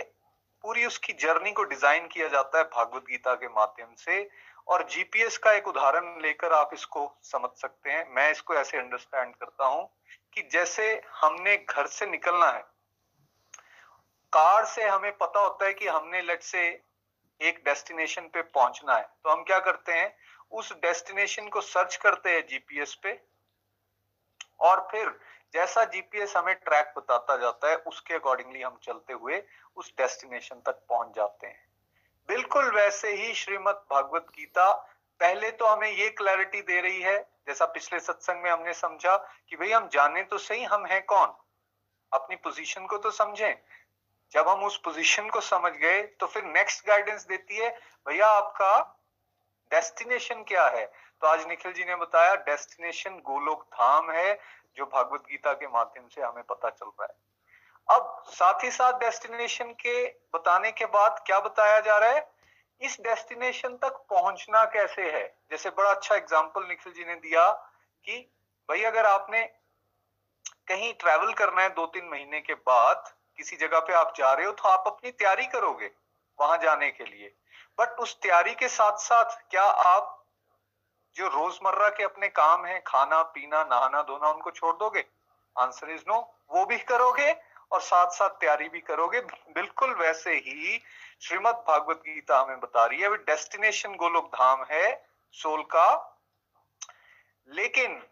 पूरी 0.67 0.85
उसकी 0.87 1.13
जर्नी 1.13 1.51
को 1.53 1.65
डिज़ाइन 1.65 2.07
किया 2.07 2.29
जाता 2.29 2.59
है 2.59 2.65
भागवत 2.67 3.03
गीता 3.03 3.35
के 3.35 3.49
माध्यम 3.49 3.95
से। 3.99 4.29
और 4.69 4.83
जीपीएस 4.91 5.37
का 5.39 5.53
एक 5.53 5.69
उदाहरण 5.69 6.07
लेकर 6.23 6.53
आप 6.53 6.71
इसको 6.75 7.03
समझ 7.25 7.51
सकते 7.57 7.91
हैं। 7.91 8.09
मैं 8.15 8.31
इसको 8.31 8.55
ऐसे 8.55 8.79
अंडरस्टैंड 8.79 9.35
करता 9.35 9.67
हूँ 9.67 9.89
कि 10.33 10.43
जैसे 10.53 10.89
हमने 11.15 11.57
घर 11.57 11.87
से 11.89 12.07
निकलना 12.07 12.51
है, 12.51 12.61
कार 14.33 14.65
से 14.65 14.89
हमें 14.89 15.17
पता 15.17 15.41
होता 15.41 15.67
है 15.67 15.73
कि 15.75 15.87
हमने 15.89 16.23
लेट 16.23 16.43
से 16.43 16.67
एक 17.41 17.63
डेस्टिनेशन 17.65 18.29
पे 18.35 18.43
पहुँचना 18.43 18.97
है। 18.97 19.03
तो 19.03 19.31
हम 19.31 19.43
क्या 19.43 19.59
करते 19.61 19.93
हैं? 19.93 20.15
उस 20.53 20.73
डेस्टिनेशन 20.83 21.49
को 21.49 21.61
सर्च 21.61 21.97
करते 21.97 22.31
हैं 22.31 22.47
जीपीएस 22.47 22.95
पे। 22.95 23.13
और 24.61 24.87
फिर 24.91 25.09
जैसा 25.55 25.85
जीपीएस 25.85 26.37
हमें 26.37 26.55
ट्रैक 26.57 26.93
बताता 26.97 27.37
जाता 27.37 27.71
है, 27.71 27.77
उसके 27.77 28.15
अकॉर्डिंगली 28.15 28.63
हम 28.63 28.79
चलते 28.83 29.13
हुए 29.13 29.43
उस 29.77 29.93
डेस्टिनेशन 29.99 30.61
तक 30.67 30.83
पहुँच 30.89 31.15
जाते 31.17 31.47
हैं। 31.47 31.65
बिल्कुल 32.29 32.71
वैसे 32.75 33.13
ही 33.13 33.33
श्रीमद 33.35 33.85
भागवत 33.91 34.27
गीता 34.37 34.73
पहले 35.21 35.51
तो 35.51 35.67
हमें 35.67 35.91
ये 35.91 36.09
क्लैरिटी 36.11 36.61
दे 36.63 36.81
रही 36.81 37.01
है, 37.03 37.19
जैसा 37.47 37.65
पिछले 37.67 38.01
सत्संग 38.01 38.43
में 38.43 38.51
हमने 38.51 38.73
समझा 38.75 39.17
कि 39.51 39.57
भाई 39.57 39.71
हम 39.71 39.89
जाने 39.89 40.23
तो 40.23 40.39
सही 40.39 40.65
हम 40.65 40.87
हैं 40.87 41.03
कौन? 41.05 41.35
अपनी 42.13 42.37
पोजीशन 42.37 42.87
को 42.87 42.99
तो 42.99 43.11
समझें। 43.13 43.55
जब 44.33 44.49
हम 44.49 44.65
उस 44.65 44.77
पोजीशन 44.81 45.29
को 45.31 45.41
समझ 45.43 45.73
गए 45.75 46.03
तो 46.21 46.27
फिर 46.27 46.45
नेक्स्ट 46.45 46.87
गाइडेंस 46.87 47.27
देती 47.27 47.57
है, 47.57 47.69
भैया 48.07 48.27
आपका 48.29 48.79
डेस्टिनेशन 49.71 50.43
क्या 50.43 50.67
है? 50.69 50.85
तो 51.23 51.27
आज 51.27 51.47
निखिल 51.47 51.73
जी 51.73 51.85
ने 51.85 51.97
बताया, 51.97 52.35
डेस्टिनेशन 52.35 53.11
गोलोक 53.11 53.63
धाम 53.63 54.11
है, 54.11 54.41
जो 54.77 54.85
भागवत 54.85 55.21
गीता 55.21 55.53
के 55.53 55.69
माध्यम 55.69 56.09
से 56.09 56.23
हमें 56.23 56.45
पता 56.45 56.71
चल 56.71 56.87
रहा 56.87 57.05
है। 57.05 57.15
अब 57.89 58.25
साथ 58.29 58.65
ही 58.65 58.71
साथ 58.71 58.93
डेस्टिनेशन 58.93 59.65
के 59.65 60.07
बताने 60.35 60.73
के 60.73 60.87
बाद 60.87 61.23
क्या 61.27 61.41
बताया 61.41 61.81
जा 61.81 61.99
रहा 61.99 62.11
है? 62.11 62.31
इस 62.81 63.01
डेस्टिनेशन 63.01 63.77
तक 63.77 64.05
पहुँचना 64.11 64.65
कैसे 64.65 65.11
है? 65.11 65.39
जैसे 65.51 65.71
बड़ा 65.71 65.91
अच्छा 65.91 66.15
एग्ज़ाम्पल 66.15 66.67
निखिल 66.69 66.93
जी 66.93 67.05
ने 67.05 67.15
दिया 67.15 67.51
कि, 68.05 68.33
भाई, 68.69 68.83
अगर 68.83 69.07
आपने 69.07 69.45
कहीं 70.69 70.95
ट्रेवल 70.95 71.33
करना 71.33 71.63
है 71.63 71.69
दो 71.69 71.87
तीन 71.87 72.09
महीने 72.09 72.41
के 72.41 72.55
बाद, 72.55 73.15
किसी 73.37 73.57
जगह 73.57 73.81
पे 73.81 73.93
आप 73.93 74.15
जा 74.17 74.33
रहे 74.33 74.47
हो 74.47 74.53
तो 74.53 74.69
आप 74.69 74.85
अपनी 74.87 75.11
तैयारी 75.11 75.47
करोगे 75.47 75.91
वहाँ 76.41 76.59
जाने 76.59 76.91
के 76.91 77.05
लिए। 77.05 77.35
बट 77.81 77.89
उस 77.89 78.21
तैयारी 78.21 78.55
के 78.55 78.69
साथ 78.69 78.97
साथ 78.97 79.51
क्या 79.51 79.63
आप 79.63 80.26
जो 81.17 81.27
रोज़मर्रा 81.27 81.89
के 81.89 82.05
अपने 82.05 82.29
काम 82.29 82.65
है, 82.67 82.83
खाना, 82.87 83.23
पीना, 83.23 83.63
नहाना, 83.65 84.03
धोना, 84.03 84.31
उनको 84.31 84.51
छोड़ 84.51 84.75
दोगे? 84.77 85.05
आंसर 85.57 85.91
इज़ 85.91 86.03
नो 86.09 86.19
वो 86.51 86.65
भी 86.67 86.79
करोगे 86.79 87.33
और 87.73 87.81
साथ 87.81 88.11
साथ 88.11 88.31
तैयारी 88.31 88.69
भी 88.69 88.81
करोगे। 88.81 89.21
बिल्कुल 89.55 89.95
वैसे 89.95 90.35
ही 90.37 90.83
श्रीमद 91.23 91.65
भागवत 91.69 92.03
गीता 92.07 92.41
हमें 92.41 92.61
बता 92.61 92.85
रही 92.87 93.01
है 93.01 93.17
डेस्टिनेशन 93.17 93.95
गोलोक 93.95 94.27
धाम 94.27 94.65
है, 94.71 95.07
सोल 95.35 95.63
का। 95.63 95.89
लेकिन 97.49 98.03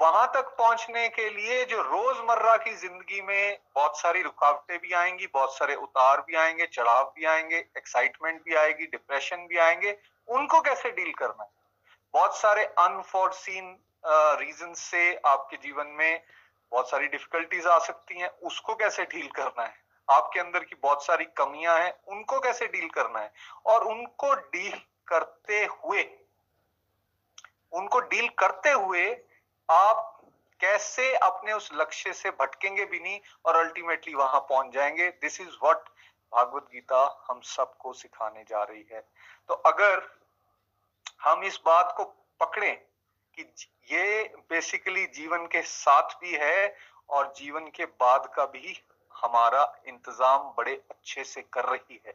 वहाँ 0.00 0.26
तक 0.34 0.54
पहुँचने 0.58 1.08
के 1.08 1.28
लिए 1.30 1.64
जो 1.64 1.80
रोज़मर्रा 1.82 2.56
की 2.56 2.74
ज़िंदगी 2.74 3.20
में 3.22 3.58
बहुत 3.74 3.98
सारी 3.98 4.22
रुकावटें 4.22 4.78
भी 4.78 4.92
आएँगी, 4.92 5.26
बहुत 5.26 5.56
सारे 5.56 5.74
उतार 5.76 6.20
भी 6.20 6.36
आएँगे, 6.36 6.66
चढ़ाव 6.66 7.12
भी 7.16 7.24
आएँगे 7.24 7.56
एक्साइटमेंट 7.56 8.42
भी 8.44 8.54
आएगी 8.54 8.86
डिप्रेशन 8.86 9.46
भी 9.46 9.58
आएँगे, 9.58 9.98
उनको 10.28 10.60
कैसे 10.60 10.90
डील 10.90 11.12
करना 11.12 11.42
है? 11.42 11.61
बहुत 12.14 12.36
सारे 12.36 12.64
अनफोर्सीन 12.78 13.76
रीजन 14.38 14.72
से 14.74 15.14
आपके 15.26 15.56
जीवन 15.56 15.86
में 15.98 16.22
बहुत 16.72 16.90
सारी 16.90 17.06
डिफिकल्टीज 17.08 17.66
आ 17.66 17.78
सकती 17.78 18.18
हैं। 18.18 18.28
उसको 18.42 18.74
कैसे 18.74 19.04
डील 19.04 19.28
करना 19.30 19.62
है? 19.62 19.74
आपके 20.08 20.40
अंदर 20.40 20.64
की 20.64 20.76
बहुत 20.82 21.04
सारी 21.04 21.24
कमियाँ 21.36 21.78
हैं, 21.78 21.92
उनको 22.08 22.38
कैसे 22.40 22.66
डील 22.66 22.88
करना 22.88 23.20
है? 23.20 23.32
और 23.66 23.84
उनको 23.84 24.34
डील 24.34 24.78
करते 25.08 25.64
हुए, 25.64 26.02
उनको 27.72 28.00
डील 28.00 28.28
करते 28.38 28.70
हुए 28.70 29.10
आप 29.68 30.08
कैसे 30.60 31.14
अपने 31.16 31.52
उस 31.52 31.70
लक्ष्य 31.74 32.12
से 32.12 32.30
भटकेंगे 32.30 32.84
भी 32.84 32.98
नहीं 33.00 33.20
और 33.44 33.56
अल्टीमेटली 33.56 34.14
वहाँ 34.14 34.40
पहुँच 34.40 34.72
जाएँगे? 34.74 35.08
This 35.10 35.40
is 35.40 35.56
what 35.62 35.88
Bhagavad 36.32 36.68
Gita 36.72 37.24
हम 37.28 37.40
सबको 37.44 37.92
सिखाने 37.92 38.42
जा 38.42 38.62
रही 38.62 38.84
है। 38.92 39.00
तो 39.48 39.54
अगर 39.54 40.00
हम 41.22 41.42
इस 41.44 41.60
बात 41.66 41.94
को 41.96 42.04
पकड़े 42.40 42.70
कि 43.38 43.42
ये 43.90 44.22
बेसिकली 44.50 45.06
जीवन 45.14 45.46
के 45.46 45.62
साथ 45.62 46.14
भी 46.20 46.32
है 46.34 46.74
और 47.08 47.32
जीवन 47.36 47.66
के 47.76 47.84
बाद 48.00 48.32
का 48.34 48.44
भी 48.46 48.76
हमारा 49.14 49.62
इंतज़ाम 49.88 50.52
बड़े 50.56 50.72
अच्छे 50.90 51.24
से 51.24 51.42
कर 51.52 51.64
रही 51.64 52.00
है। 52.06 52.12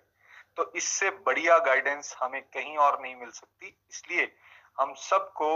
तो 0.58 0.72
इससे 0.76 1.10
बढ़िया 1.26 1.58
गाइडेंस 1.66 2.16
हमें 2.20 2.42
कहीं 2.44 2.78
और 2.78 3.02
नहीं 3.02 3.16
मिल 3.16 3.30
सकती। 3.32 3.68
इसलिए 3.92 4.32
हम 4.78 4.94
सबको 5.00 5.50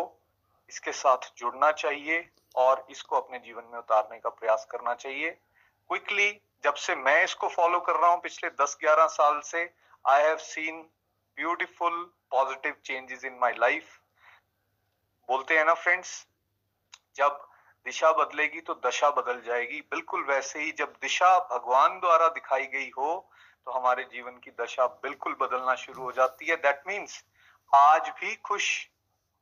इसके 0.69 0.91
साथ 0.91 1.31
जुड़ना 1.37 1.71
चाहिए 1.73 2.29
और 2.55 2.85
इसको 2.89 3.15
अपने 3.15 3.39
जीवन 3.39 3.63
में 3.71 3.77
उतारने 3.79 4.19
का 4.19 4.29
प्रयास 4.29 4.67
करना 4.71 4.93
चाहिए। 4.95 5.29
क्विकली 5.29 6.31
जब 6.63 6.73
से 6.75 6.95
मैं 6.95 7.23
इसको 7.23 7.47
फॉलो 7.49 7.79
कर 7.79 7.95
रहा 7.95 8.09
हूँ, 8.11 8.21
पिछले 8.21 8.49
10-11 8.61 9.07
साल 9.09 9.39
से 9.41 9.69
I 10.05 10.23
have 10.23 10.37
seen 10.39 10.81
beautiful 11.37 12.11
positive 12.31 12.75
changes 12.85 13.23
in 13.25 13.37
my 13.41 13.53
life 13.59 13.97
बोलते 15.29 15.57
हैं 15.57 15.65
ना 15.65 15.73
फ्रेंड्स 15.75 16.15
जब 17.15 17.47
दिशा 17.85 18.11
बदलेगी 18.13 18.61
तो 18.61 18.73
दशा 18.85 19.09
बदल 19.11 19.41
जाएगी। 19.41 19.79
बिल्कुल 19.91 20.23
वैसे 20.25 20.59
ही 20.59 20.71
जब 20.73 20.93
दिशा 21.01 21.37
भगवान 21.51 21.99
द्वारा 21.99 22.27
दिखाई 22.31 22.65
गई 22.67 22.89
हो 22.97 23.13
तो 23.67 23.71
हमारे 23.71 24.03
जीवन 24.11 24.37
की 24.37 24.51
दशा 24.59 24.85
बिल्कुल 25.03 25.35
बदलना 25.41 25.75
शुरू 25.77 26.03
हो 26.03 26.11
जाती 26.11 26.45
है। 26.45 26.55
दैट 26.57 26.83
मीन्स 26.87 27.23
आज 27.71 28.09
भी 28.19 28.35
खुश 28.45 28.69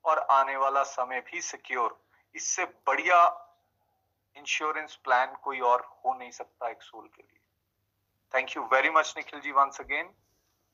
और 0.06 0.20
आने 0.32 0.56
वाला 0.58 0.84
समय 0.86 1.22
भी 1.22 1.42
सिक्योर 1.42 1.98
इससे 2.36 2.66
बढ़िया 2.88 3.20
इंश्योरेंस 4.36 4.96
प्लान 5.04 5.36
कोई 5.44 5.60
और 5.66 5.82
हो 5.82 6.14
नहीं 6.14 6.32
सकता 6.32 6.70
एक 6.70 6.82
सोल 6.82 7.08
के 7.08 7.22
लिए। 7.22 7.40
Thank 8.34 8.56
you 8.58 8.64
very 8.74 8.90
much 8.92 9.14
Nikhil 9.18 9.40
ji 9.40 9.52
once 9.52 9.80
again 9.82 10.14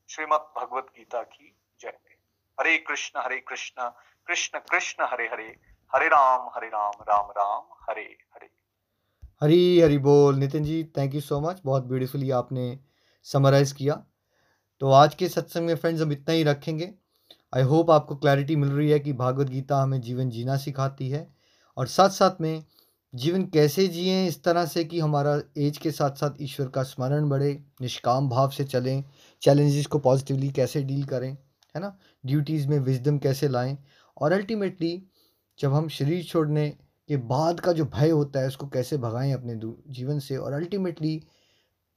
Shrimad 0.08 0.52
Bhagavad 0.56 0.92
Gita 0.96 1.22
की 1.24 1.54
जय। 1.80 1.98
हरे 2.60 2.76
कृष्ण 2.78 3.20
हरे 3.20 3.36
कृष्ण 3.36 3.88
कृष्ण 4.26 4.58
कृष्ण, 4.58 5.04
हरे 5.04 5.24
हरे 5.24 5.56
हरे 5.94 6.06
राम 6.06 6.50
हरे 6.56 6.66
राम 6.66 6.92
राम 7.08 7.30
राम, 7.30 7.62
हरे 7.90 8.18
हरे। 8.34 8.50
हरी 9.42 9.80
हरी 9.80 9.98
बोल। 9.98 10.36
Nitin 10.36 10.64
ji 10.64 10.84
thank 10.84 11.14
you 11.14 11.20
so 11.20 11.40
much 11.40 11.60
बहुत 11.64 11.84
ब्यूटीफुली 11.84 12.30
आपने 12.30 12.78
समराइज 13.22 13.72
किया। 13.72 14.02
तो 14.80 14.90
आज 14.90 15.14
के 15.14 15.28
सत्संग 15.28 15.66
में 15.66 15.76
फ्रेंड्स 15.76 16.02
हम 16.02 16.12
इतना 16.12 16.32
ही 16.32 16.42
रखेंगे। 16.42 16.94
आई 17.54 17.62
होप 17.62 17.90
आपको 17.90 18.16
क्लैरिटी 18.16 18.56
मिल 18.56 18.68
रही 18.68 18.90
है 18.90 18.98
कि 18.98 19.12
भागवत 19.12 19.46
गीता 19.46 19.82
हमें 19.82 20.00
जीवन 20.00 20.30
जीना 20.30 20.56
सिखाती 20.56 21.10
है। 21.10 21.36
और 21.76 21.86
साथ 21.86 22.08
साथ 22.08 22.40
में 22.40 22.64
जीवन 23.14 23.44
कैसे 23.44 23.86
जिए, 23.88 24.26
इस 24.26 24.44
तरह 24.44 24.66
से 24.66 24.84
कि 24.84 25.00
हमारा 25.00 25.40
एज 25.56 25.78
के 25.78 25.90
साथ 25.90 26.10
साथ 26.10 26.30
ईश्वर 26.40 26.68
का 26.68 26.82
स्मरण 26.82 27.28
बढ़े, 27.28 27.64
निष्काम 27.80 28.28
भाव 28.28 28.50
से 28.50 28.64
चलें 28.64 29.04
चैलेंजेस 29.42 29.86
को 29.86 29.98
पॉजिटिवली 29.98 30.50
कैसे 30.50 30.82
डील 30.82 31.04
करें। 31.04 31.36
है 31.76 31.82
ना? 31.82 31.98
ड्यूटीज़ 32.26 32.68
में 32.68 32.78
विजडम 32.78 33.18
कैसे 33.18 33.48
लाएँ? 33.48 33.78
और 34.20 34.32
अल्टीमेटली 34.32 35.06
जब 35.58 35.72
हम 35.72 35.88
शरीर 35.88 36.24
छोड़ने 36.24 36.70
के 37.08 37.16
बाद 37.16 37.60
का 37.60 37.72
जो 37.72 37.84
भय 37.84 38.10
होता 38.10 38.40
है, 38.40 38.46
उसको 38.46 38.68
कैसे 38.68 38.96
भगाएँ 38.96 39.32
अपने 39.32 39.60
जीवन 39.92 40.18
से? 40.18 40.36
और 40.36 40.52
अल्टीमेटली 40.52 41.24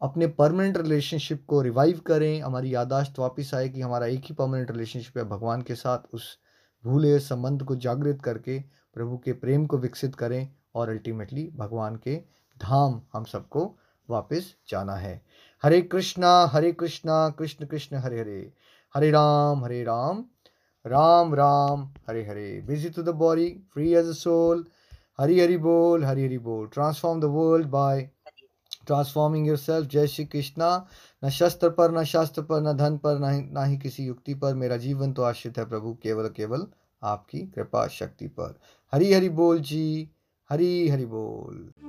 अपने 0.01 0.27
परमानेंट 0.27 0.77
रिलेशनशिप 0.77 1.45
को 1.47 1.61
रिवाइव 1.61 1.99
करें। 1.99 2.41
हमारी 2.41 2.75
यादाश्त 2.75 3.19
वापस 3.19 3.51
आए 3.53 3.69
कि 3.69 3.81
हमारा 3.81 4.05
एक 4.05 4.21
ही 4.25 4.33
परमानेंट 4.33 4.71
रिलेशनशिप 4.71 5.17
है, 5.17 5.23
भगवान 5.23 5.61
के 5.61 5.75
साथ 5.75 5.99
उस 6.13 6.37
भूले 6.85 7.19
संबंध 7.19 7.63
को 7.63 7.75
जागृत 7.75 8.21
करके, 8.21 8.59
प्रभु 8.93 9.17
के 9.17 9.33
प्रेम 9.33 9.65
को 9.65 9.77
विकसित 9.77 10.15
करें 10.15 10.49
और 10.75 10.89
अल्टीमेटली 10.89 11.51
भगवान 11.55 11.95
के 11.95 12.15
धाम 12.61 13.01
हम 13.13 13.23
सबको 13.23 13.77
वापस 14.09 14.55
जाना 14.69 14.95
है। 14.95 15.25
Hare 15.63 15.81
Krishna 15.81 16.45
Hare 16.45 16.71
Krishna, 16.71 17.29
Krishna 17.29 17.65
Krishna, 17.65 17.97
Hare 17.97 18.19
Hare. 18.19 18.53
Hare 18.95 19.11
Ram 19.11 19.65
Hare 19.65 19.83
Ram. 19.83 20.25
Ram 20.87 21.35
Ram, 21.35 21.93
Hare 22.07 22.25
Hare. 22.25 22.61
Busy 22.61 22.89
to 22.89 23.01
the 23.01 23.09
body 23.09 23.49
free 23.73 23.93
as 23.93 24.07
a 24.07 24.11
soul 24.11 24.65
Hari, 25.19 25.39
Hari 25.39 25.57
बोल, 25.57 26.05
हरी, 26.05 26.25
हरि 26.25 26.37
बोल। 26.37 26.67
Transform 26.67 27.19
the 27.19 27.23
world 27.23 27.67
by 27.67 28.09
transforming 28.87 29.47
yourself 29.57 29.87
जय 29.89 30.07
श्री 30.07 30.25
कृष्णा। 30.25 30.87
न 31.25 31.29
शस्त्र 31.29 31.69
पर, 31.69 31.91
न 31.91 32.03
शास्त्र 32.03 32.41
पर, 32.41 32.61
न 32.61 32.73
धन 32.73 32.97
पर, 32.97 33.19
न 33.19 33.49
ना 33.51 33.63
ही 33.63 33.77
किसी 33.77 34.05
युक्ति 34.05 34.33
पर। 34.33 34.55
मेरा 34.55 34.77
जीवन 34.77 35.13
तो 35.13 35.23
आश्रित 35.23 35.57
है 35.57 35.65
प्रभु, 35.65 35.97
केवल 36.03 36.29
केवल 36.29 36.67
आपकी 37.03 37.39
कृपा 37.39 37.87
शक्ति 37.87 38.27
पर। 38.27 38.59
हरी, 38.93 39.13
हरि 39.13 39.29
बोल 39.29 39.59
जी। 39.59 40.09
हरी, 40.49 40.89
हरि 40.89 41.05
बोल। 41.05 41.88